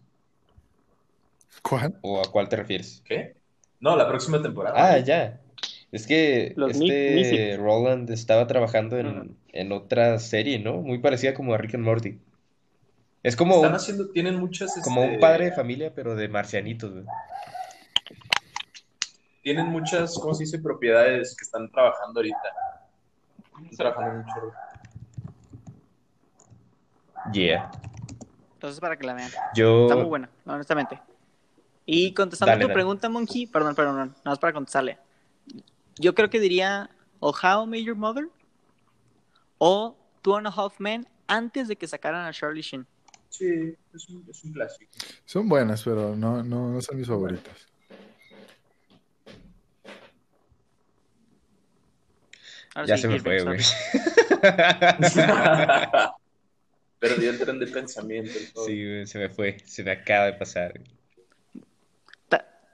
[1.62, 1.98] ¿Cuál?
[2.02, 3.02] ¿O a cuál te refieres?
[3.04, 3.36] ¿qué?
[3.80, 4.74] No, la próxima temporada.
[4.76, 5.40] Ah, ya.
[5.92, 7.56] Es que Los Mi- este.
[7.56, 10.74] Roland estaba trabajando en, en otra serie, ¿no?
[10.74, 12.18] Muy parecida como a Rick and Morty.
[13.22, 16.28] Es como Están un, haciendo, tienen muchas, como este, un padre de familia, pero de
[16.28, 17.04] marcianitos, güey.
[19.42, 20.58] tienen muchas, ¿cómo se dice?
[20.58, 22.38] Propiedades que están trabajando ahorita.
[23.70, 24.52] Están trabajando mucho.
[27.32, 27.70] Yeah.
[28.54, 29.30] Entonces, para que la vean.
[29.54, 29.82] Yo.
[29.84, 31.00] Está muy buena, honestamente.
[31.92, 32.74] Y contestando Dale, tu dale.
[32.74, 34.96] pregunta, Monkey, perdón, perdón, no, nada más para contestarle.
[35.98, 36.88] Yo creo que diría
[37.18, 38.28] o How Met Your Mother
[39.58, 42.86] o Two and a Half Men antes de que sacaran a Charlie Sheen.
[43.28, 44.88] Sí, es un, es un clásico.
[45.24, 47.66] Son buenas, pero no, no, no son mis favoritas.
[52.74, 53.58] Ahora Ya sí, se me fue, güey.
[57.00, 58.30] Perdí el tren de pensamiento.
[58.38, 58.64] y todo.
[58.66, 59.56] Sí, güey, se me fue.
[59.64, 60.78] Se me acaba de pasar.
[60.78, 60.99] güey.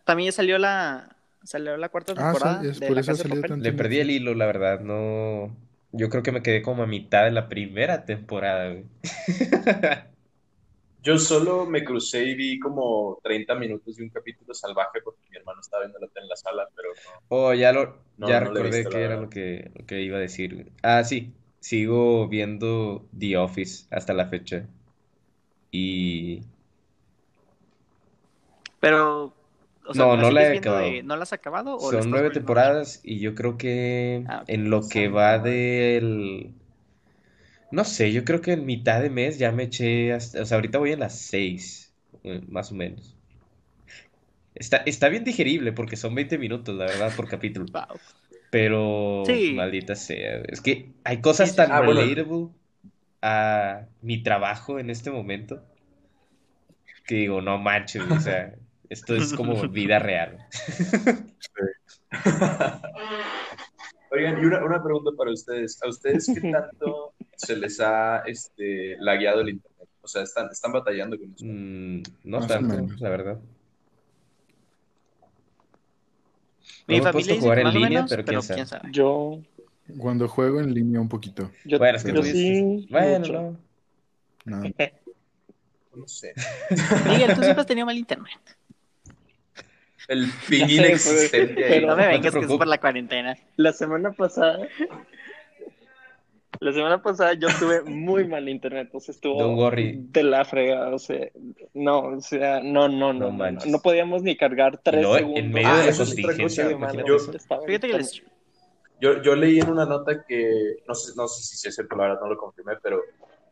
[0.06, 3.02] Ta- También ya salió la, salió la cuarta Ah, temporada sí, es de por La
[3.02, 3.50] eso ha Casa de salido Papel.
[3.50, 3.62] tanto.
[3.62, 4.80] Le perdí el hilo, la verdad.
[4.80, 5.56] No.
[5.92, 8.84] Yo creo que me quedé como a mitad de la primera temporada, güey.
[11.02, 15.36] Yo solo me crucé y vi como 30 minutos de un capítulo salvaje porque mi
[15.38, 17.22] hermano estaba viendo la tele en la sala, pero no.
[17.28, 20.20] Oh, ya lo, No, ya no recordé que era lo que, lo que iba a
[20.20, 20.54] decir.
[20.54, 20.66] güey.
[20.82, 24.66] Ah, sí, sigo viendo The Office hasta la fecha.
[25.70, 26.42] Y
[28.80, 29.32] Pero,
[29.86, 30.90] o sea, No, ¿la no la he acabado.
[30.92, 34.44] de- ¿No la has acabado o son nueve a temporadas y yo creo que Ah,
[34.46, 36.52] en lo que va del...
[37.70, 40.42] No sé, yo creo que en mitad de mes ya me eché hasta...
[40.42, 41.92] O sea, ahorita voy en las seis,
[42.24, 43.16] eh, más o menos.
[44.54, 47.66] Está, está bien digerible porque son 20 minutos, la verdad, por capítulo.
[47.72, 48.00] Wow.
[48.50, 49.54] Pero, Sí.
[49.54, 51.56] maldita sea, es que hay cosas Sí, sí.
[51.56, 52.00] tan Ah, bueno.
[52.00, 52.48] relatable
[53.22, 55.62] a mi trabajo en este momento
[57.06, 58.54] que digo, no manches, o sea,
[58.88, 60.46] esto es como vida real.
[64.10, 65.82] Oigan, y una, una pregunta para ustedes.
[65.82, 69.88] ¿A ustedes qué tanto se les ha este, lagueado el internet?
[70.00, 71.44] O sea, ¿están, están batallando con eso?
[71.44, 73.40] Mm, no Más tanto, la verdad.
[76.86, 78.54] Mi No me he familia jugar en línea, menos, pero quién pero sabe.
[78.58, 78.88] quién sabe.
[78.92, 79.40] Yo,
[79.98, 81.50] Cuando juego en línea un poquito.
[81.64, 83.58] yo, Bueno, es que yo tú sí, dices, bueno.
[84.44, 84.62] No,
[85.96, 86.34] No sé.
[87.08, 88.38] Miguel, tú siempre has tenido mal internet.
[90.08, 93.36] El sé, inexistente pero- No me no vengas que es por la cuarentena.
[93.56, 94.66] La semana pasada,
[96.60, 99.98] la semana pasada yo tuve muy mal internet, o sea, estuvo Don't worry.
[100.10, 101.28] de la fregada, o sea,
[101.74, 103.70] no, o sea, no, no, no, No no, no, manches.
[103.70, 105.44] no podíamos ni cargar tres en segundos.
[105.44, 108.22] medio de la Ah, eso es contingencia, otra cosa, imagínate yo- Fíjate que en- les...
[108.98, 112.04] Yo, yo leí en una nota que, no sé, no sé si es cierto, la
[112.04, 113.02] verdad no lo confirmé, pero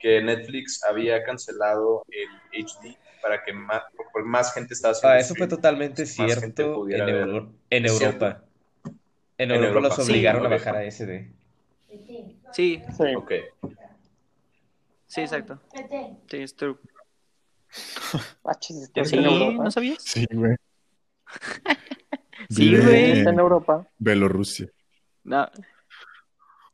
[0.01, 5.18] que Netflix había cancelado el HD para que más, porque más gente estaba haciendo Ah,
[5.18, 7.14] eso fue totalmente gente cierto pudiera en.
[7.16, 8.45] Euro- en Europa.
[9.39, 9.89] En En Europa Europa.
[9.97, 11.33] los Sí, obligaron a bajar a SD.
[12.53, 13.14] Sí, Sí.
[13.16, 13.33] Ok.
[15.07, 15.59] sí, exacto.
[16.31, 16.77] Sí, es true.
[18.45, 19.64] Ah, chis, ¿está Sí, en Europa?
[19.64, 20.03] ¿no sabías?
[20.05, 20.55] sí, güey.
[22.51, 23.11] Sí, güey.
[23.12, 23.89] ¿Está en en Europa?
[23.99, 24.68] Bielorrusia.
[25.25, 25.49] No.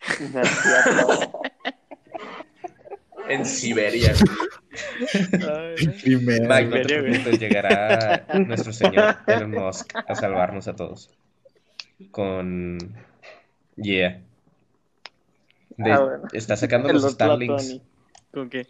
[3.28, 4.10] En Siberia.
[4.10, 4.16] En
[6.02, 6.40] Crimea.
[6.48, 11.10] Mike, no te preocupes, llegará nuestro señor Elon Musk a salvarnos a todos.
[12.10, 12.78] Con...
[13.76, 14.20] Yeah.
[15.76, 16.22] De- Ah, bueno.
[16.32, 17.80] Está sacando los Lord Starlinks.
[18.32, 18.66] ¿Con qué?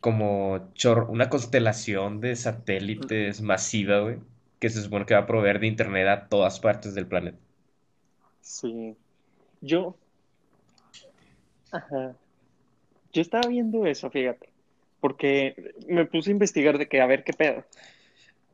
[0.00, 4.16] como chor- una constelación de satélites masiva, güey,
[4.58, 7.38] que se supone que va a proveer de internet a todas partes del planeta.
[8.40, 8.96] Sí.
[9.60, 9.96] Yo.
[11.70, 12.14] Ajá.
[13.12, 14.48] Yo estaba viendo eso, fíjate.
[15.02, 17.64] Porque me puse a investigar de que a ver qué pedo.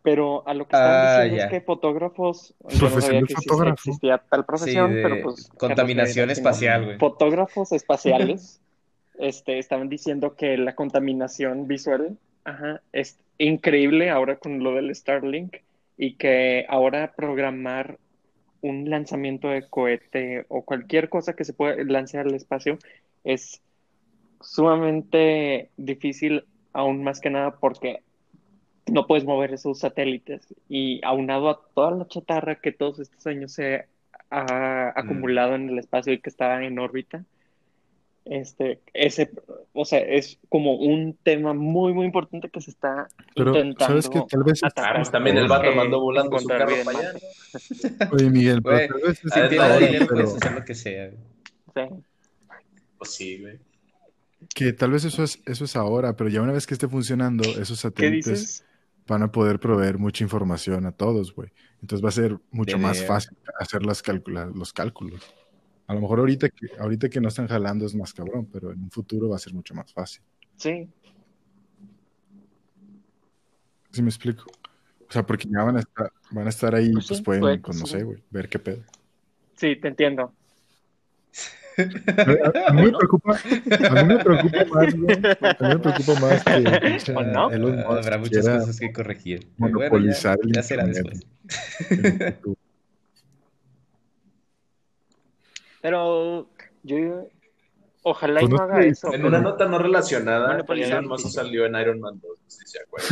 [0.02, 2.54] Pero a lo que estaban Ah, diciendo es que fotógrafos.
[2.64, 3.74] No Profesión que exist- fotógrafo.
[3.74, 5.48] existía tal profesión, Sí, de pero pues.
[5.58, 6.98] contaminación espacial, güey.
[6.98, 8.60] Fotógrafos espaciales
[9.18, 15.56] este, estaban diciendo que la contaminación visual ajá, es increíble ahora con lo del Starlink
[15.98, 17.98] y que ahora programar
[18.62, 22.78] un lanzamiento de cohete o cualquier cosa que se pueda lanzar al espacio
[23.24, 23.60] es
[24.40, 28.02] sumamente difícil, aún más que nada porque
[28.90, 33.52] no puedes mover esos satélites y aunado a toda la chatarra que todos estos años
[33.52, 33.84] se
[34.30, 37.24] ha acumulado en el espacio y que está en órbita,
[38.24, 39.30] este, ese,
[39.72, 44.28] o sea, es como un tema muy, muy importante que se está Pero, intentando ¿sabes?
[44.28, 44.98] Tal vez- atacar.
[45.00, 47.12] Ah, también el vato Eh, mandó volando su carro para allá.
[48.12, 49.78] Oye, Miguel, pero Güey, tal vez es ahora,
[50.08, 51.10] pero lo que sea.
[51.10, 51.80] Sí.
[52.98, 53.58] Pues sí, güey.
[54.54, 57.42] Que tal vez eso es, eso es ahora, pero ya una vez que esté funcionando,
[57.44, 58.64] esos ¿Qué satélites
[59.06, 61.50] van a poder proveer mucha información a todos, güey.
[61.80, 65.22] Entonces va a ser mucho más fácil hacer las calcula- los cálculos.
[65.86, 68.82] A lo mejor ahorita que, ahorita que no están jalando es más cabrón, pero en
[68.82, 70.22] un futuro va a ser mucho más fácil.
[70.56, 70.86] Sí.
[73.90, 74.44] ¿Sí me explico?
[75.08, 77.40] O sea, porque ya van a estar, van a estar ahí, Pues pues, sí, pueden,
[77.40, 77.92] puede no sí.
[77.92, 78.82] sé, güey, ver qué pedo.
[79.56, 80.34] Sí, te entiendo.
[81.78, 85.16] A, mí me preocupa, a mí me preocupa más, güey.
[85.16, 87.50] A mí me preocupa más que ¿O no?
[87.50, 89.40] Elon Ah, Musk Habrá muchas cosas que corregir.
[89.40, 91.26] Pero bueno, monopolizar el ya, ya será después.
[95.80, 96.48] Pero
[96.82, 97.28] yo
[98.02, 99.12] ojalá Pues y no no haga eso.
[99.14, 100.64] En una nota no relacionada.
[100.68, 103.10] Elon Musk salió en Iron Man 2, no sé si se acuerdan.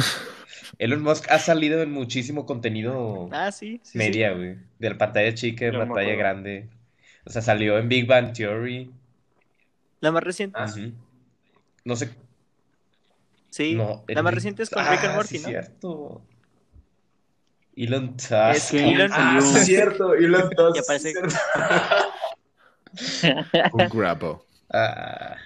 [0.78, 3.80] Elon Musk ha salido en muchísimo contenido Ah, sí.
[3.84, 3.98] sí, sí.
[3.98, 4.56] media, güey.
[4.78, 6.68] De la pantalla chica, me pantalla grande.
[7.26, 8.90] O sea, salió en Big Bang Theory.
[10.00, 10.56] La más reciente.
[10.58, 10.92] Ah, Ujú.
[11.84, 12.10] No sé.
[13.50, 13.74] Sí.
[13.74, 15.48] No, la más Big- reciente es con Ah, Rick and sí, Morty, ¿no?
[15.48, 16.22] cierto.
[17.76, 18.32] Elon Musk.
[18.54, 20.14] Es que Elon- Ah, sí, es cierto.
[20.14, 20.52] Elon Musk.
[20.76, 21.34] Y aparece- sí, es
[23.12, 23.72] cierto.
[23.74, 24.46] Un grabo.
[24.72, 25.36] Ah,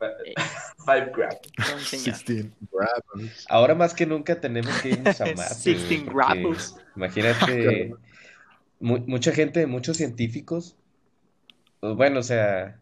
[0.84, 1.38] Five grab.
[1.58, 2.04] No, señor.
[2.16, 3.46] 16 grapples.
[3.48, 5.70] Ahora más que nunca tenemos que irnos a Marte.
[5.70, 6.76] 16 güey, porque grapples.
[6.96, 7.94] Imagínate,
[8.82, 10.76] mu- mucha gente, muchos científicos,
[11.80, 12.78] pues, bueno, o sea,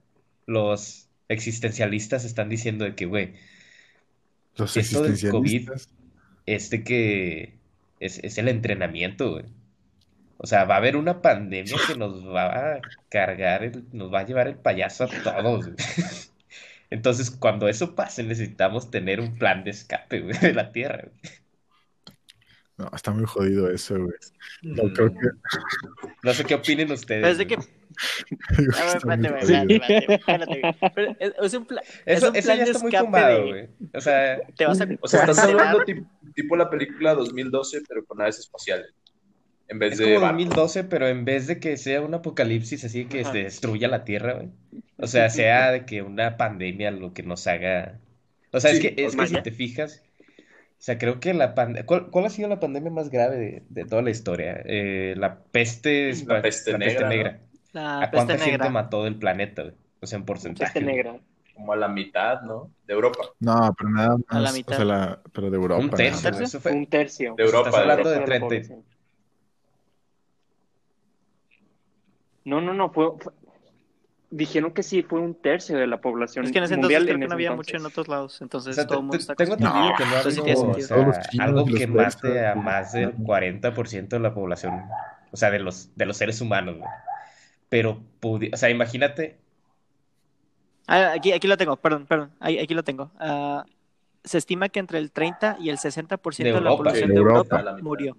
[0.47, 3.35] los existencialistas están diciendo de que, güey,
[4.57, 5.89] Los Esto del existencialistas.
[6.47, 7.55] este que
[8.01, 9.45] es, es el entrenamiento, güey.
[10.39, 12.81] O sea, va a haber una pandemia que nos va a
[13.11, 15.77] cargar, el- nos va a llevar el payaso a todos, güey.
[16.91, 21.35] Entonces, cuando eso pase, necesitamos tener un plan de escape, güey, de la Tierra, güey.
[22.81, 24.15] No, está muy jodido eso, güey.
[24.63, 24.93] No, Mm.
[24.95, 25.27] creo que.
[26.23, 27.21] No sé qué opinen ustedes.
[27.23, 27.57] Pero es de que.
[27.57, 27.65] muy
[31.19, 31.85] es, es un plan.
[32.07, 33.69] es Eso, un eso plan ya de está muy escape tumbado, de- güey.
[33.95, 34.89] O sea, Te vas a.
[35.01, 38.87] O sea, estás hablando tipo, tipo la película 2012, pero con naves espaciales.
[39.69, 40.45] En vez es de como barcos.
[40.47, 44.35] 2012, pero en vez de que sea un apocalipsis así que se destruya la Tierra,
[44.35, 44.49] güey.
[44.97, 47.99] O sea, sea de que una pandemia lo que nos haga.
[48.53, 50.03] O sea, es Sí, que, es que si te fijas,
[50.81, 51.85] o sea, creo que la pandemia.
[51.85, 54.63] ¿Cuál, cuál ha sido la pandemia más grave de, de toda la historia?
[54.65, 57.41] Eh, la peste, La peste negra,
[57.73, 58.71] La ¿A cuánta peste gente negra.
[58.71, 59.75] mató del planeta, güey?
[60.01, 60.73] O sea, en porcentaje.
[60.73, 60.97] Peste güey.
[60.97, 61.21] negra.
[61.55, 62.71] Como a la mitad, ¿no?
[62.87, 63.19] De Europa.
[63.41, 64.25] No, pero nada más.
[64.29, 64.77] A la o mitad.
[64.77, 65.83] sea, la- pero de Europa.
[65.83, 66.31] Un tercio.
[66.31, 66.73] Eso fue.
[66.73, 67.35] Un tercio.
[67.37, 68.47] De Europa, Estás hablando de de la 30.
[68.47, 68.85] población.
[72.45, 73.33] No, no, no, fue, fue-
[74.33, 77.07] Dijeron que sí, fue un tercio de la población Es que en ese mundial entonces
[77.07, 77.75] creo en que no había entonces.
[77.75, 78.41] mucho en otros lados.
[78.43, 80.31] Entonces O sea, todo el te- mundo está tengo entendido que no ha habido,
[80.79, 84.83] o sea, algo los que mate a más del 40% de la población,
[85.33, 86.89] o sea, de los, de los seres humanos, güey.
[87.69, 89.37] Pero, pudi- o sea, imagínate,
[90.87, 92.31] Ah, aquí, aquí lo tengo, perdón, perdón.
[92.41, 93.11] Ahí- Aquí, lo tengo.
[93.19, 93.65] Ah,
[94.25, 97.21] se estima que entre el 30 y el 60% De de, la población De de
[97.21, 97.59] Europa.
[97.61, 98.17] Europa, murió.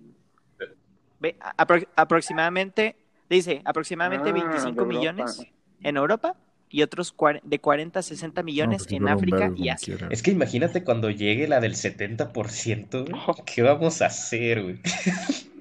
[1.19, 2.95] Ve, apro- aproximadamente,
[3.29, 4.85] dice, aproximadamente Ah, 25 de Europa.
[4.85, 5.41] millones
[5.83, 6.35] en Europa
[6.69, 7.13] y otros
[7.43, 9.97] de 40 a 60 No, millones pues, en África y Asia.
[9.97, 10.07] quiera.
[10.13, 14.79] es que imagínate cuando llegue la del 70%, güey, ¿qué vamos a hacer, güey?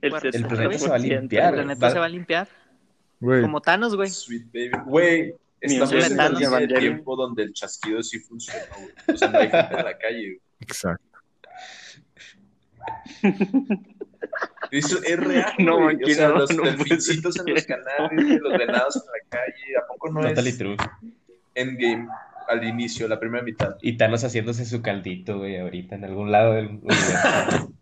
[0.00, 1.02] El, El planeta se va a 60%.
[1.02, 1.48] limpiar.
[1.48, 2.48] El planeta va- se va a limpiar
[3.20, 4.08] Güey, como Thanos, güey.
[4.10, 4.70] Sweet baby.
[4.86, 6.38] Güey, estamos en el Thanos.
[6.40, 8.92] de tiempo donde el chasquido sí funcionó, güey.
[9.14, 10.40] O sea, no hay gente en la calle, güey.
[10.60, 11.18] exacto.
[14.70, 16.02] Eso es real, No, güey.
[16.02, 19.76] O sea, no, los no delfincitos en los canales, los venados en la calle.
[19.82, 20.76] ¿A poco no Totally es true.
[21.54, 22.08] Endgame
[22.48, 23.76] al inicio, la primera mitad?
[23.82, 27.72] Y Thanos haciéndose su caldito, güey, ahorita en algún lado del universo.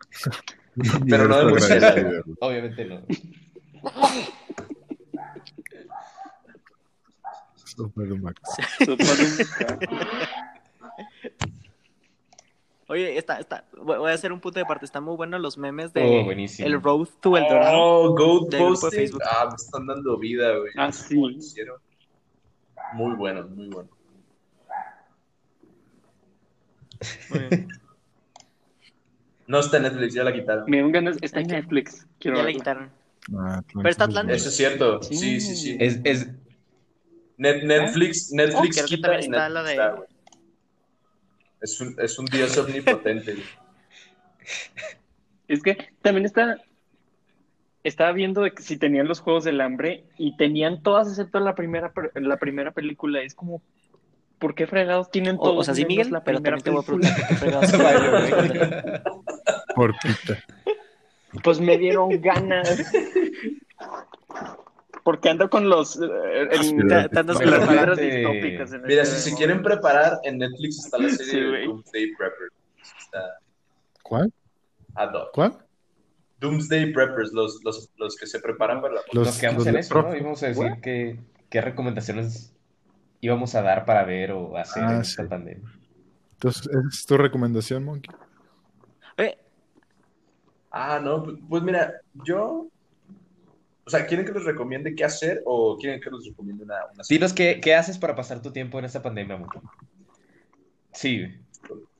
[1.08, 2.10] Pero no de murciélago.
[2.40, 3.02] Obviamente no.
[7.54, 8.40] Super Max.
[12.88, 14.84] Oye, está, está, voy a hacer un punto de parte.
[14.84, 16.68] Están muy buenos los memes de Oh, buenísimo.
[16.68, 17.78] el Road to El Dorado.
[17.80, 18.76] Oh.
[18.90, 19.22] Facebook.
[19.28, 20.72] Ah, me están dando vida, güey.
[20.76, 21.16] Ah, sí.
[22.92, 23.88] Muy bueno, muy bueno.
[27.30, 27.68] Muy bien.
[29.48, 30.64] No está en Netflix, ya la quitaron.
[30.68, 31.18] Me dan ganas.
[31.22, 32.04] Está en Netflix.
[32.18, 32.90] Quiero Ya la quitaron.
[33.38, 34.36] Ah, Pero está Atlantis.
[34.38, 35.00] Eso es cierto.
[35.04, 35.76] Sí, sí, sí.
[35.78, 36.26] Es, es,
[37.38, 40.15] Net- Netflix, Netflix creo que quita también está Netflix la de-.
[41.60, 43.36] Es un, es un dios omnipotente.
[45.48, 46.60] Es que también está.
[47.84, 51.54] Estaba viendo de que si tenían los juegos del hambre y tenían todas excepto la
[51.54, 53.22] primera, la primera película.
[53.22, 53.62] Es como,
[54.40, 55.58] ¿por qué fregados tienen O, todos?
[55.58, 57.78] o sea, sí, Miguel, la pero primera también te voy a preguntar por qué fregados.
[57.78, 59.02] Vale,
[59.76, 60.44] Por pita.
[61.44, 62.92] Pues me dieron ganas.
[65.06, 65.94] Porque ando con los.
[66.00, 67.94] eh, en- Te- te andas con las preparando.
[67.94, 71.40] fibras distópicas en Mira, este si se quieren preparar, en Netflix está la serie Sí,
[71.40, 71.64] de.
[71.64, 72.52] Doomsday Preppers.
[72.98, 73.38] Está
[74.02, 74.32] ¿Cuál?
[74.96, 75.30] ad hoc.
[75.32, 75.58] ¿Cuál?
[76.40, 79.00] Doomsday Preppers, los, los, los que se preparan para la...
[79.12, 80.02] Los, nos quedamos los en eso, ¿no?
[80.08, 82.52] Pro- Íbamos a decir que, qué recomendaciones
[83.20, 85.10] íbamos a dar para ver o hacer Ah, en sí.
[85.12, 85.70] esta pandemia.
[86.32, 88.12] Entonces, ¿es tu recomendación, Monkey?
[89.18, 89.38] Oye,
[90.72, 91.94] Ah, no, pues mira,
[92.24, 92.66] yo...
[93.86, 97.04] O sea, ¿quieren que les recomiende qué hacer o quieren que les recomiende una, una?
[97.08, 99.60] Dinos qué, qué haces para pasar tu tiempo en esta pandemia, amor.
[100.92, 101.32] Sí,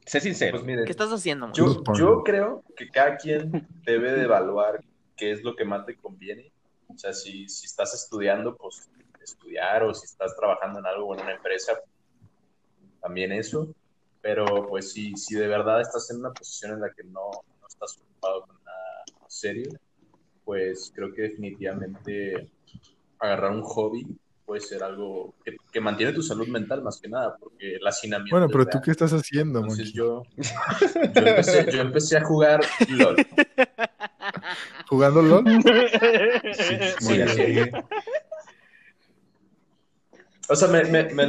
[0.05, 0.57] sé sincero.
[0.57, 1.53] Pues miren, ¿qué estás haciendo?
[1.53, 4.83] Yo, yo creo que cada quien debe de evaluar
[5.17, 6.51] qué es lo que más te conviene.
[6.89, 8.89] O sea, si, si estás estudiando, pues
[9.23, 11.73] estudiar, o si estás trabajando en algo o en una empresa,
[13.01, 13.73] también eso.
[14.21, 17.31] Pero pues si, si de verdad estás en una posición en la que no,
[17.61, 19.71] no estás ocupado con nada serio,
[20.47, 22.49] pues creo que definitivamente
[23.19, 24.07] agarrar un hobby
[24.45, 28.33] puede ser algo que, que mantiene tu salud mental más que nada, porque el hacinamiento
[28.37, 28.71] Bueno, pero real.
[28.71, 33.17] tú qué estás haciendo, Entonces yo, yo, empecé, yo empecé a jugar LOL.
[34.89, 35.45] ¿Jugando LOL?
[36.55, 37.71] Sí, Sí, así.
[40.49, 41.27] O sea, me, me- me-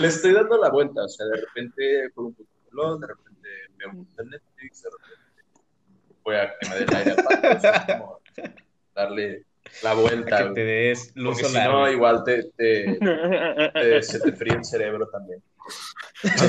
[0.00, 1.04] le estoy dando la vuelta.
[1.04, 4.90] O sea, de repente juego un Pokémon, de repente veo un poquito de Netflix, de
[4.90, 5.17] repente
[6.28, 7.12] voy a que me dé el aire.
[7.12, 8.20] O sea, es como
[8.94, 9.42] darle
[9.82, 10.48] la vuelta.
[10.48, 11.70] Que te des luz Porque si solar.
[11.70, 11.92] no, güey.
[11.94, 12.98] igual te, te-
[13.72, 15.42] te- se te fría el cerebro también.
[16.24, 16.44] A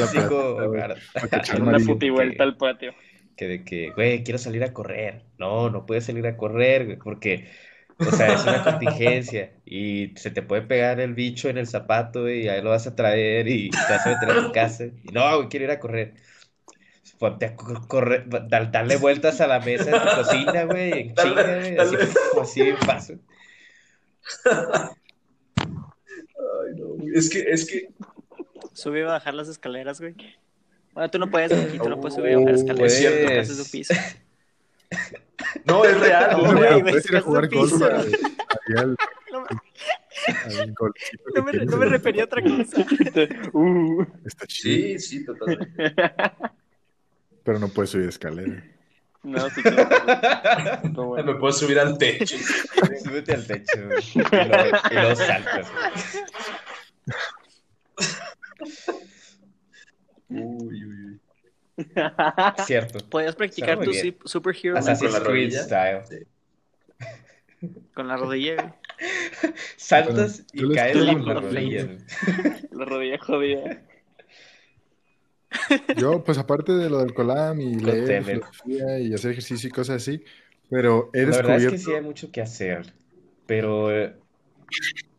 [1.61, 2.93] Una puti vuelta al patio.
[3.35, 5.23] que de que, güey, quiero salir a correr.
[5.37, 7.47] No, no puedes salir a correr, güey, porque,
[7.99, 12.29] o sea, es una contingencia y se te puede pegar el bicho en el zapato
[12.29, 14.85] y ahí lo vas a traer y te vas a meter a tu casa.
[14.85, 16.13] Y no, güey, quiero ir a correr.
[17.19, 21.15] Ponte a co- correr, da- darle vueltas a la mesa de tu cocina, güey, en
[21.15, 21.95] chinga, güey, así,
[22.41, 23.13] así en paso.
[25.59, 27.11] Ay, no, güey.
[27.15, 27.89] Es que, es que,
[28.73, 30.15] Sube y bajar las escaleras, güey.
[30.93, 32.93] Bueno, tú no puedes, aquí tú no puedes subir y bajar Oh, escaleras.
[32.93, 33.41] es cierto, cierto.
[33.41, 33.93] ese es su piso.
[35.65, 36.41] no, es real.
[36.43, 37.73] No, güey, puedes ir a jugar golf.
[39.31, 39.45] No,
[41.43, 42.85] me- no me, me refería a otra cosa.
[43.53, 45.93] Uh, Está chido, Sí, sí, totalmente.
[47.43, 48.63] Pero no puedes subir escalera.
[49.23, 49.89] no, sí, claro.
[50.93, 51.33] No, bueno.
[51.33, 52.37] Me puedo subir al techo.
[53.03, 55.71] Súbete al techo, y luego, y luego saltas.
[60.29, 61.19] Uy, uy, uy.
[62.65, 62.99] Cierto.
[63.09, 64.05] Podías practicar tu bien.
[64.05, 65.63] sup- superhero Assassin's la rodilla.
[65.63, 66.27] style.
[67.93, 68.75] con la rodilla.
[69.77, 71.87] Saltas Bueno, y caes con la rodilla.
[72.71, 73.81] La rodilla jodida.
[75.97, 79.97] Yo, pues aparte de lo del colam y leer filosofía y hacer ejercicio y cosas
[79.97, 80.23] así,
[80.69, 81.71] pero he La verdad es descubierto...
[81.71, 82.93] que sí hay mucho que hacer.
[83.45, 83.91] Pero.
[83.91, 84.15] eh,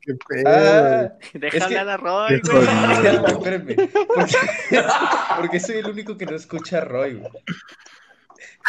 [0.02, 0.44] ¿Qué pedo?
[0.48, 2.62] Ah, Déjale que- a la Roy, güey.
[3.26, 3.90] espérame.
[4.06, 4.36] Porque,
[5.36, 7.14] porque soy el único que no escucha a Roy.
[7.14, 7.30] güey.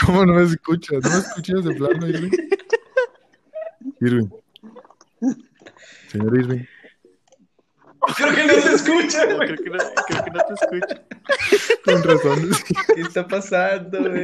[0.06, 1.04] ¿Cómo no me escuchas?
[1.04, 2.32] ¿No me escuchas de plano, Irving?
[4.02, 4.28] Irving.
[6.08, 6.64] Señor Irving.
[8.18, 9.48] Creo que no se escucha, No, güey.
[9.50, 9.78] creo, que no,
[10.08, 10.96] creo que no te escucho.
[11.86, 12.50] Con razón.
[12.96, 14.24] ¿Qué está pasando, güey?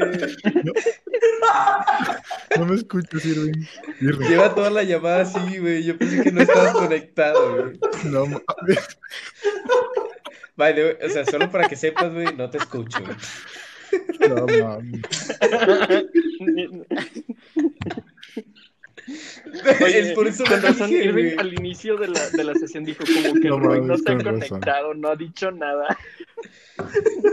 [2.57, 3.65] No me escuchas, Irving.
[4.01, 4.27] Irving.
[4.27, 5.83] Lleva toda la llamada así, güey.
[5.83, 7.79] Yo pensé que no estabas conectado, güey.
[8.05, 8.97] No mames.
[10.55, 13.15] Vale, o sea, solo para que sepas, güey, no te escucho, güey.
[14.29, 15.01] No mames.
[19.83, 22.83] Oye, es por eso con razón, dije, Irving al inicio de la, de la sesión
[22.83, 24.21] dijo como que No Roy no razón.
[24.21, 25.97] conectado, no ha dicho nada.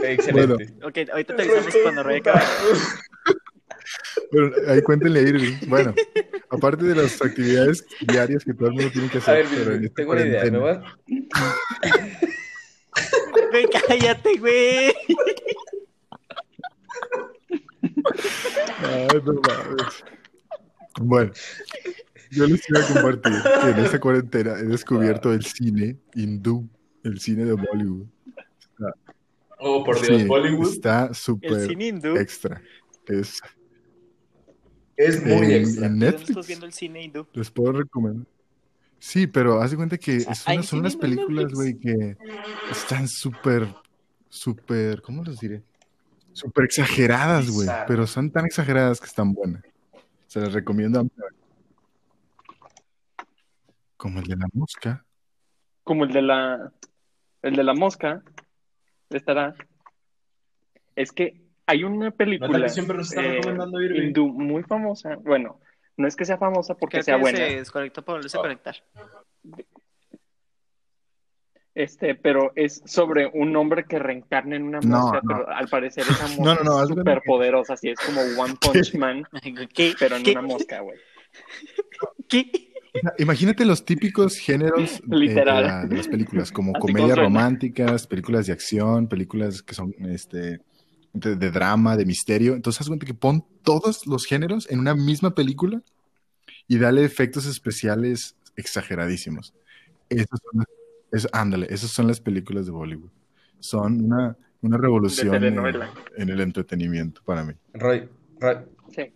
[0.04, 0.72] Excelente.
[0.84, 2.42] Ok, ahorita te avisamos cuando Roy acabe.
[4.30, 5.54] Bueno, ahí cuéntenle a Irving.
[5.66, 5.94] Bueno,
[6.50, 9.74] aparte de las actividades diarias que todo el mundo tiene que A hacer, ver, pero
[9.74, 10.44] en esta tengo una idea.
[10.44, 11.60] Me cuarentena- voy a-
[13.50, 14.94] Güey, cállate, güey.
[18.82, 20.04] Ay, no mames.
[21.00, 21.32] Bueno,
[22.30, 23.32] yo les iba a compartir
[23.62, 26.68] que en esta cuarentena he descubierto el cine hindú,
[27.02, 28.06] el cine de Bollywood.
[29.58, 31.70] Oh, por Dios, Sí, Bollywood está súper
[32.16, 32.62] extra.
[33.06, 33.40] Es
[34.96, 35.86] es muy en, extra.
[35.86, 36.46] en ¿Dónde estás Netflix.
[36.46, 37.26] viendo el cine hindú?
[37.32, 38.26] Les puedo recomendar.
[38.98, 41.54] Sí, pero haz de cuenta que es ¿hay una- son unas películas, Netflix?
[41.54, 42.16] güey, que
[42.70, 43.68] están súper,
[44.28, 45.62] súper, ¿cómo les diré?
[46.32, 49.62] Súper exageradas, güey, pero son tan exageradas que están buenas.
[50.34, 51.44] Se las recomiendo ampliamente.
[53.96, 55.06] Como el de la mosca.
[55.84, 56.72] Como el de la
[57.42, 58.20] el de la mosca
[59.10, 59.54] estará.
[60.96, 65.14] Es que hay una película Natalia siempre nos está eh, recomendando hindú muy famosa.
[65.22, 65.60] Bueno,
[65.96, 67.38] no es que sea famosa porque Creo sea que buena.
[67.38, 68.74] se desconectó para volverse a conectar.
[71.74, 75.28] Este, pero es sobre un hombre que reencarna en una No, mosca, no.
[75.28, 78.20] pero al parecer esa mosca No, no, no, haz es súper poderosa, así es como
[78.40, 79.24] One Punch Man,
[79.74, 79.94] ¿Qué?
[79.98, 80.30] pero en ¿Qué?
[80.32, 80.98] una mosca, güey.
[83.18, 85.62] Imagínate los típicos géneros eh, Literal.
[85.62, 89.92] de, la- de las películas, como Así comedias románticas, películas de acción, películas que son
[90.10, 90.60] este
[91.12, 92.54] de, de drama, de misterio.
[92.54, 95.82] Entonces, haz cuenta que pon todos los géneros en una misma película
[96.68, 99.54] y dale efectos especiales exageradísimos.
[100.08, 100.66] Esas son las-
[101.14, 103.10] es- ándale, esas son las películas de Bollywood.
[103.60, 105.58] Son una, una revolución en,
[106.16, 107.54] en el entretenimiento para mí.
[107.74, 108.08] Roy,
[108.40, 108.56] Roy,
[108.94, 109.12] Sí.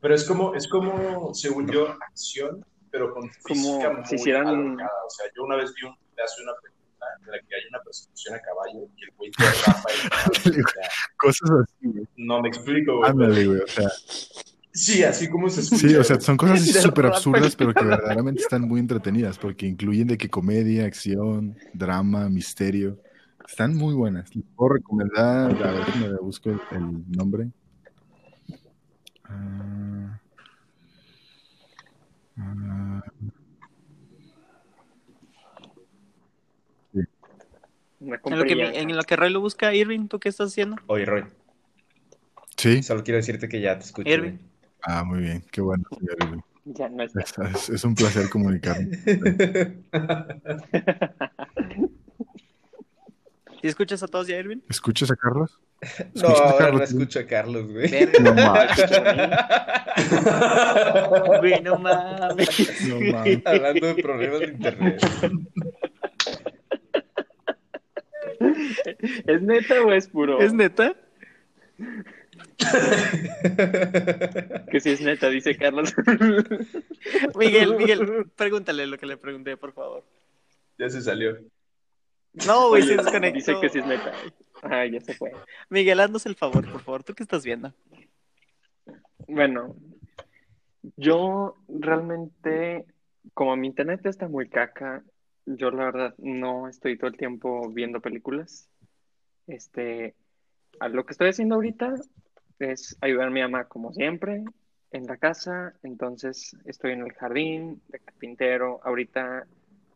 [0.00, 4.48] Pero es como, es como, según yo, acción, pero con Como física muy si hicieran-
[4.48, 4.90] alocada.
[5.06, 7.62] O sea, yo una vez vi un pedazo de una película en la que hay
[7.70, 9.30] una persecución a caballo y el güey.
[9.38, 12.06] O sea, Cosas así, güey.
[12.16, 13.10] no me explico, güey.
[13.10, 13.60] Ándale, güey.
[13.60, 13.88] O sea,
[14.74, 15.88] Sí, así como se escucha.
[15.88, 20.08] Sí, o sea, son cosas súper absurdas, pero que verdaderamente están muy entretenidas, porque incluyen
[20.08, 22.98] de que comedia, acción, drama, misterio.
[23.46, 24.34] Están muy buenas.
[24.34, 27.48] Les puedo recomendar, a ver si me busco el, el nombre.
[29.24, 30.18] Ah,
[38.00, 40.76] En lo, que, en lo que Roy lo busca, Irving, ¿tú qué estás haciendo?
[40.86, 41.24] Oye, Roy,
[42.56, 42.82] Sí.
[42.82, 44.08] solo quiero decirte que ya te escucho.
[44.10, 44.38] Irving.
[44.82, 45.44] Ah, muy bien.
[45.50, 45.84] Qué bueno.
[45.98, 46.44] señor.
[46.64, 47.50] Ya no está.
[47.50, 48.96] Es, un placer comunicarme.
[53.60, 54.58] ¿Sí escuchas a todos ya, Irving?
[54.68, 55.60] ¿Escuchas a Carlos?
[55.80, 55.88] No,
[56.28, 56.90] ¿Escuchas a ahora no Carlos?
[56.90, 57.90] escucho a Carlos, güey.
[58.20, 58.76] No mames.
[61.40, 62.88] güey, no mames.
[62.88, 63.40] No mames.
[63.44, 65.00] Hablando de problemas de internet.
[69.26, 70.40] ¿Es neta o es puro?
[70.40, 70.96] ¿Es neta?
[74.70, 75.94] Que sí es neta, dice Carlos.
[77.38, 80.04] Miguel, Miguel, pregúntale lo que le pregunté, por favor.
[80.78, 81.38] Ya se salió.
[82.46, 83.36] No, güey, se desconectó.
[83.36, 84.12] Dice que sí es neta.
[84.62, 85.32] Ah, ya se fue.
[85.68, 87.04] Miguel, haznos el favor, por favor.
[87.04, 87.74] ¿Tú qué estás viendo?
[89.28, 89.76] Bueno,
[90.96, 92.86] yo realmente,
[93.34, 95.04] como mi internet está muy caca,
[95.44, 98.68] yo la verdad no estoy todo el tiempo viendo películas.
[99.46, 100.14] Este,
[100.80, 101.94] a lo que estoy haciendo ahorita
[102.62, 104.44] es ayudar a mi mamá como siempre
[104.90, 108.80] en la casa, entonces estoy en el jardín de carpintero.
[108.84, 109.46] Ahorita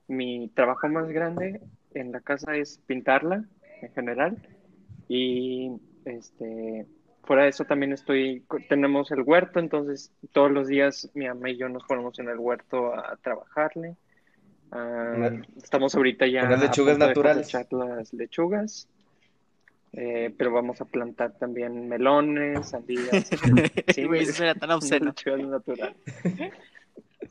[0.09, 1.61] mi trabajo más grande
[1.95, 3.45] en la casa es pintarla
[3.83, 4.37] en general
[5.09, 5.73] y
[6.05, 6.87] este
[7.25, 11.57] fuera de eso también estoy, tenemos el huerto, entonces todos los días mi mamá y
[11.57, 13.97] yo nos ponemos en el huerto a trabajarle.
[14.71, 17.53] Una- estamos ahorita ya a lechugas naturales.
[17.73, 18.89] las lechugas,
[19.97, 23.31] eh, pero vamos a plantar también melones, sandías.
[23.95, 25.07] Sí, Güey, eso era tan obsceno.
[25.17, 25.97] lechugas naturales.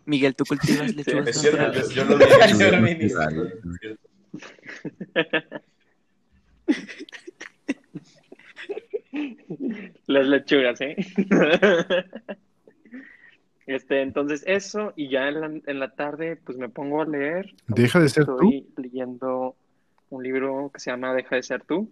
[0.06, 1.90] Miguel, ¿tú cultivas lechugas cierto, naturales?
[1.90, 2.26] yo, yo lo.
[10.08, 10.96] Las lechugas, ¿eh?
[13.68, 17.54] Este, entonces eso, y ya en la, en la tarde, pues me pongo a leer.
[17.68, 18.34] ¿Deja de ser tú?
[18.34, 19.56] Estoy leyendo
[20.10, 21.90] un libro que se llama Deja de ser tú,